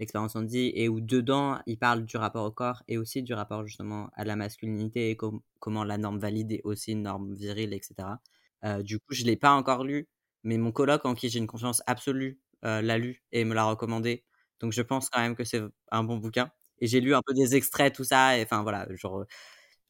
[0.00, 3.64] l'expérience Andy et où dedans il parle du rapport au corps et aussi du rapport
[3.66, 5.16] justement à la masculinité et
[5.60, 8.20] comment la norme valide est aussi une norme virile, etc.
[8.64, 10.08] Euh, du coup, je l'ai pas encore lu,
[10.42, 13.64] mais mon coloc en qui j'ai une confiance absolue euh, l'a lu et me l'a
[13.64, 14.24] recommandé.
[14.60, 16.50] Donc je pense quand même que c'est un bon bouquin.
[16.80, 18.38] Et j'ai lu un peu des extraits, tout ça.
[18.38, 19.24] Et enfin voilà, genre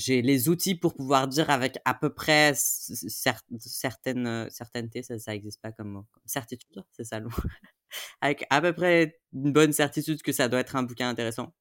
[0.00, 3.58] j'ai les outils pour pouvoir dire avec à peu près certaines
[4.50, 7.30] certaineté, ça ça existe pas comme certitude, c'est ça le mot.
[8.20, 11.54] avec à peu près une bonne certitude que ça doit être un bouquin intéressant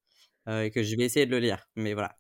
[0.48, 1.68] euh, et que je vais essayer de le lire.
[1.76, 2.18] Mais voilà.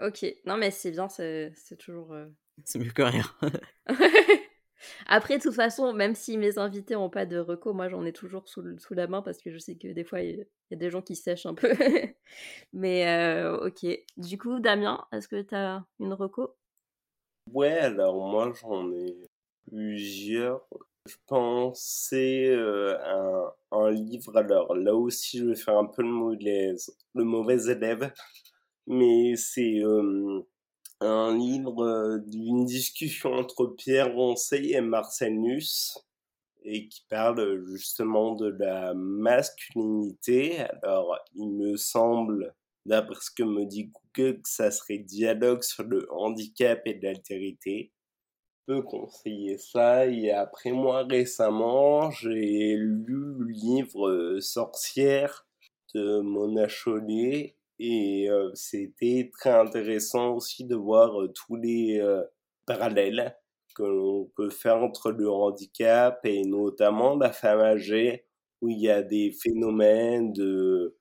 [0.00, 2.12] Ok, non mais c'est bien, c'est toujours.
[2.12, 2.26] Euh
[2.64, 3.24] c'est mieux que rien.
[5.06, 8.12] Après, de toute façon, même si mes invités n'ont pas de recours, moi j'en ai
[8.12, 10.76] toujours sous, sous, la main parce que je sais que des fois il y, a
[10.76, 11.72] des gens qui sèchent un peu.
[12.72, 13.86] Mais euh, ok.
[14.16, 16.56] Du coup, Damien, est-ce que tu as une reco?
[17.52, 19.14] Ouais, alors moi j'en ai
[19.68, 20.66] plusieurs.
[21.06, 26.08] Je pensais euh, un, un, livre, alors là aussi je vais faire un peu le
[26.08, 26.74] mauvais,
[27.14, 28.10] le mauvais élève,
[28.86, 29.80] mais c'est.
[29.84, 30.42] Euh,
[31.04, 35.98] un livre euh, d'une discussion entre Pierre Roncey et Marcel Nuss
[36.64, 40.60] et qui parle justement de la masculinité.
[40.82, 42.54] Alors, il me semble,
[42.86, 47.92] d'après ce que me dit Google, que ça serait dialogue sur le handicap et l'altérité.
[48.66, 50.06] Je peux conseiller ça.
[50.06, 55.46] Et après, moi, récemment, j'ai lu le livre euh, Sorcière
[55.94, 62.00] de Mona Chollet et c'était très intéressant aussi de voir tous les
[62.66, 63.36] parallèles
[63.74, 68.24] que l'on peut faire entre le handicap et notamment la femme âgée,
[68.60, 70.96] où il y a des phénomènes de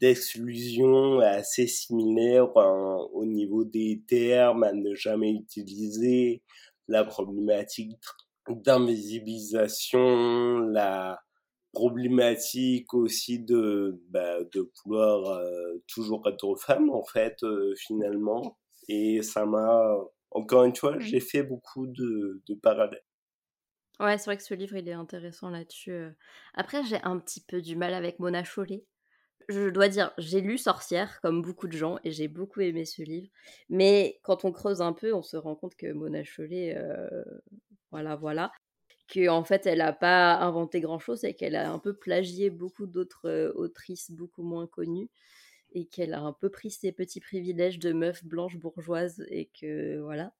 [0.00, 6.42] d'exclusion assez similaires au niveau des termes à ne jamais utiliser,
[6.88, 7.98] la problématique
[8.48, 11.20] d'invisibilisation, la
[11.72, 18.58] problématique aussi de, bah, de pouvoir euh, toujours être femme, en fait, euh, finalement.
[18.88, 19.96] Et ça m'a,
[20.30, 23.04] encore une fois, j'ai fait beaucoup de, de parallèles.
[24.00, 25.92] Ouais, c'est vrai que ce livre, il est intéressant là-dessus.
[25.92, 26.10] Euh.
[26.54, 28.84] Après, j'ai un petit peu du mal avec Mona Chollet.
[29.48, 33.02] Je dois dire, j'ai lu Sorcière, comme beaucoup de gens, et j'ai beaucoup aimé ce
[33.02, 33.28] livre.
[33.68, 36.76] Mais quand on creuse un peu, on se rend compte que Mona Chollet,
[37.90, 38.52] voilà, voilà
[39.12, 42.86] qu'en fait elle n'a pas inventé grand chose et qu'elle a un peu plagié beaucoup
[42.86, 45.10] d'autres autrices beaucoup moins connues
[45.72, 50.00] et qu'elle a un peu pris ses petits privilèges de meuf blanche bourgeoise et que
[50.00, 50.32] voilà.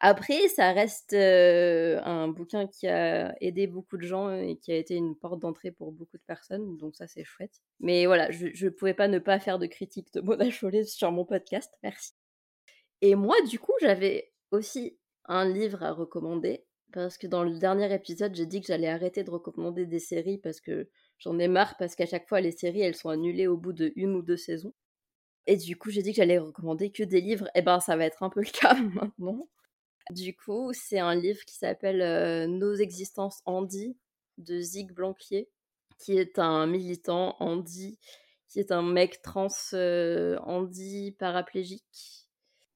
[0.00, 4.94] Après, ça reste un bouquin qui a aidé beaucoup de gens et qui a été
[4.96, 7.62] une porte d'entrée pour beaucoup de personnes, donc ça c'est chouette.
[7.80, 10.46] Mais voilà, je ne pouvais pas ne pas faire de critique de Mona
[10.84, 12.12] sur mon podcast, merci.
[13.00, 17.92] Et moi, du coup, j'avais aussi un livre à recommander parce que dans le dernier
[17.92, 20.88] épisode, j'ai dit que j'allais arrêter de recommander des séries parce que
[21.18, 23.92] j'en ai marre parce qu'à chaque fois, les séries, elles sont annulées au bout de
[23.96, 24.72] une ou deux saisons.
[25.46, 27.46] Et du coup, j'ai dit que j'allais recommander que des livres.
[27.48, 29.48] Et eh ben, ça va être un peu le cas maintenant.
[30.10, 33.96] Du coup, c'est un livre qui s'appelle euh, Nos existences Andy
[34.38, 35.50] de Zig Blanquier,
[35.98, 37.98] qui est un militant Andy,
[38.48, 42.23] qui est un mec trans euh, Andy paraplégique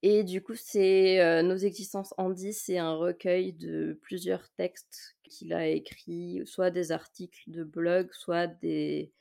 [0.03, 5.66] et du coup, c'est Nos existences Andy, c'est un recueil de plusieurs textes qu'il a
[5.66, 9.12] écrits, soit des articles de blog, soit des,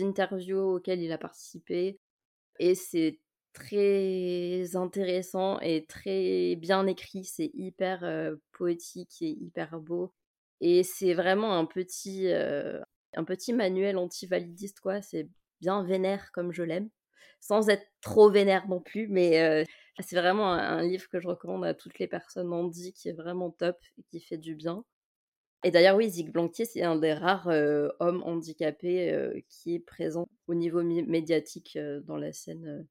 [0.00, 1.98] interviews auxquelles il a participé.
[2.58, 3.18] Et c'est
[3.52, 8.04] très intéressant et très bien écrit, c'est hyper
[8.52, 10.14] poétique et hyper beau.
[10.60, 15.02] Et c'est vraiment un petit, un petit manuel antivalidiste, quoi.
[15.02, 15.28] C'est
[15.60, 16.88] bien vénère comme je l'aime,
[17.40, 19.66] sans être trop vénère non plus, mais
[20.00, 23.50] c'est vraiment un, livre que je recommande à toutes les personnes dit, qui est vraiment
[23.50, 24.84] top et qui fait du bien.
[25.64, 27.48] Et d'ailleurs, oui, Zig Blanquier, c'est un des rares
[28.00, 32.86] hommes handicapés qui est présent au niveau médiatique dans la scène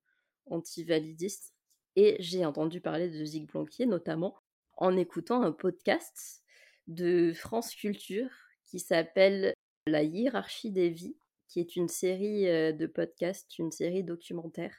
[0.46, 1.54] anti-validiste.
[1.96, 4.38] Et j'ai entendu parler de Zig Blanquier, notamment
[4.78, 6.44] en écoutant un podcast
[6.88, 8.30] de France Culture
[8.66, 9.54] qui s'appelle
[9.86, 11.18] La hiérarchie des vies,
[11.50, 14.74] qui est une série de podcasts, une série documentaire,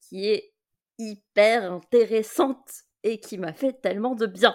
[0.00, 0.52] qui est
[0.98, 4.54] hyper intéressante et qui m'a fait tellement de bien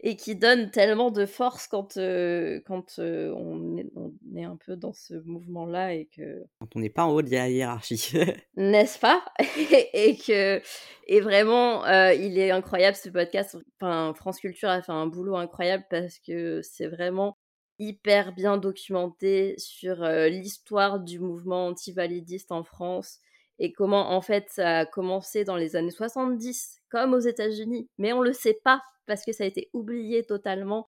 [0.00, 4.92] et qui donne tellement de force quand, quand on, est, on, est, un peu dans
[4.92, 6.44] ce mouvement-là et que...
[6.60, 8.12] Quand on n'est pas en haut de la hiérarchie.
[8.56, 9.24] N'est-ce pas?
[9.92, 10.62] Et, que
[11.08, 13.56] et vraiment, il est incroyable ce podcast.
[13.80, 17.36] Enfin, France Culture a fait un boulot incroyable parce que c'est vraiment
[17.80, 23.18] hyper bien documenté sur l'histoire du mouvement anti-validiste en France
[23.58, 28.12] et comment en fait ça a commencé dans les années 70 comme aux États-Unis, mais
[28.12, 30.88] on le sait pas parce que ça a été oublié totalement.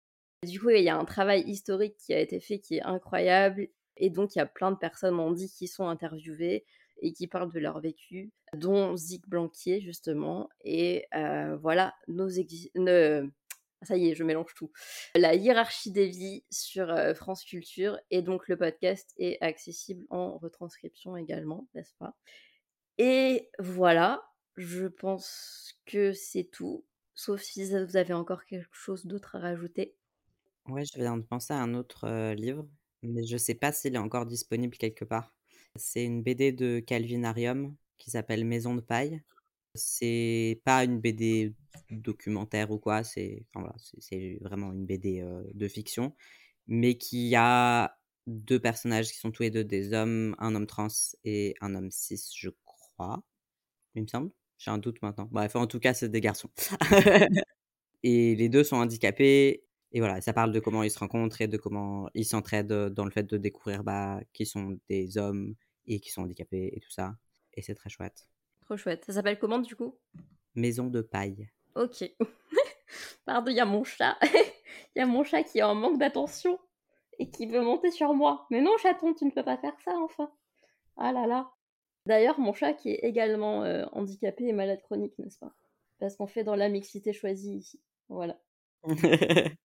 [0.47, 3.69] Du coup, il y a un travail historique qui a été fait qui est incroyable.
[3.97, 6.65] Et donc, il y a plein de personnes, on dit, qui sont interviewées
[7.03, 10.49] et qui parlent de leur vécu, dont Zig Blanquier, justement.
[10.65, 12.29] Et euh, voilà, nos
[12.75, 13.29] ne...
[13.83, 14.71] Ça y est, je mélange tout.
[15.15, 17.99] La hiérarchie des vies sur euh, France Culture.
[18.11, 22.15] Et donc, le podcast est accessible en retranscription également, n'est-ce pas?
[23.03, 24.23] Et voilà,
[24.59, 26.85] je pense que c'est tout.
[27.15, 29.97] Sauf si vous avez encore quelque chose d'autre à rajouter.
[30.69, 32.69] Ouais, je viens de penser à un autre livre,
[33.03, 35.33] mais je sais pas s'il est encore disponible quelque part.
[35.77, 39.23] C'est une BD de Calvin Arium qui s'appelle Maison de paille.
[39.75, 41.55] C'est pas une BD
[41.91, 43.47] documentaire ou quoi, c'est
[44.43, 45.25] vraiment une BD
[45.55, 46.15] de fiction,
[46.67, 47.97] mais qui a
[48.27, 50.89] deux personnages qui sont tous les deux des hommes, un homme trans
[51.25, 52.51] et un homme cis, je
[53.01, 53.23] crois,
[53.95, 54.31] il me semble.
[54.59, 55.29] J'ai un doute maintenant.
[55.31, 56.51] Bref, en tout cas, c'est des garçons.
[58.03, 59.65] et les deux sont handicapés.
[59.93, 63.05] Et voilà, ça parle de comment ils se rencontrent et de comment ils s'entraident dans
[63.05, 65.55] le fait de découvrir bah, qui sont des hommes
[65.87, 67.17] et qui sont handicapés et tout ça.
[67.55, 68.29] Et c'est très chouette.
[68.61, 69.05] Trop chouette.
[69.07, 69.99] Ça s'appelle comment du coup?
[70.55, 71.51] Maison de paille.
[71.75, 72.05] Ok.
[73.25, 74.17] Pardon, il y a mon chat.
[74.97, 76.59] Il y a mon chat qui est en manque d'attention
[77.19, 78.47] et qui veut monter sur moi.
[78.51, 80.33] Mais non, chaton, tu ne peux pas faire ça, enfin.
[80.97, 81.51] Ah là là.
[82.07, 85.55] D'ailleurs, mon chat qui est également euh, handicapé et malade chronique, n'est-ce pas?
[85.99, 87.81] Parce qu'on fait dans la mixité choisie ici.
[88.09, 88.41] Voilà.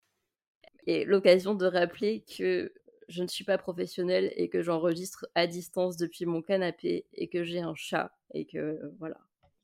[0.86, 2.72] et l'occasion de rappeler que
[3.08, 7.44] je ne suis pas professionnelle et que j'enregistre à distance depuis mon canapé et que
[7.44, 9.18] j'ai un chat et que euh, voilà.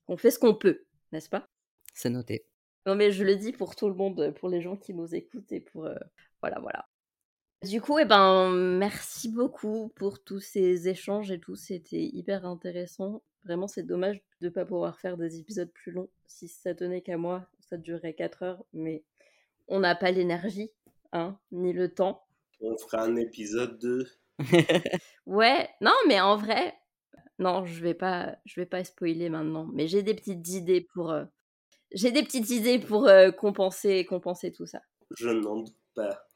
[0.09, 1.49] On fait ce qu'on peut, n'est-ce pas?
[1.95, 2.45] C'est noté.
[2.87, 5.53] Non mais je le dis pour tout le monde, pour les gens qui nous écoutent
[5.53, 5.87] et pour...
[5.87, 5.97] Euh,
[6.41, 6.89] voilà, voilà.
[7.63, 11.57] Du coup, eh ben, merci beaucoup pour tous ces échanges et tout.
[11.57, 13.23] C'était hyper intéressant.
[13.45, 16.09] Vraiment, c'est dommage de ne pas pouvoir faire des épisodes plus longs.
[16.27, 18.65] Si ça tenait qu'à moi, ça durerait 4 heures.
[18.73, 19.05] Mais
[19.69, 20.71] on n'a pas l'énergie,
[21.13, 22.25] hein, ni le temps.
[22.63, 24.07] On fera un épisode 2.
[25.27, 26.75] ouais, non, mais en vrai,
[27.39, 29.69] non, je vais pas, je vais pas spoiler maintenant.
[29.75, 31.25] Mais j'ai des petites idées pour, euh,
[31.93, 34.81] j'ai des petites idées pour euh, compenser, compenser tout ça.
[35.15, 36.27] Je n'en doute pas.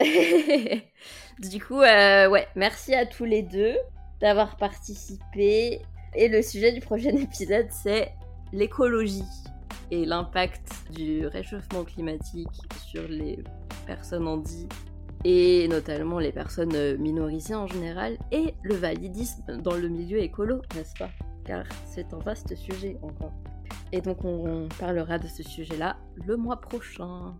[1.38, 3.76] du coup, euh, ouais, merci à tous les deux
[4.20, 5.80] d'avoir participé.
[6.16, 8.12] Et le sujet du prochain épisode, c'est
[8.52, 9.24] l'écologie
[9.90, 12.48] et l'impact du réchauffement climatique
[12.86, 13.38] sur les
[13.86, 14.68] personnes handies
[15.24, 20.94] et notamment les personnes minorisées en général et le validisme dans le milieu écolo, n'est-ce
[20.98, 21.10] pas?
[21.44, 23.32] Car c'est un vaste sujet encore.
[23.92, 27.34] Et donc on parlera de ce sujet-là le mois prochain.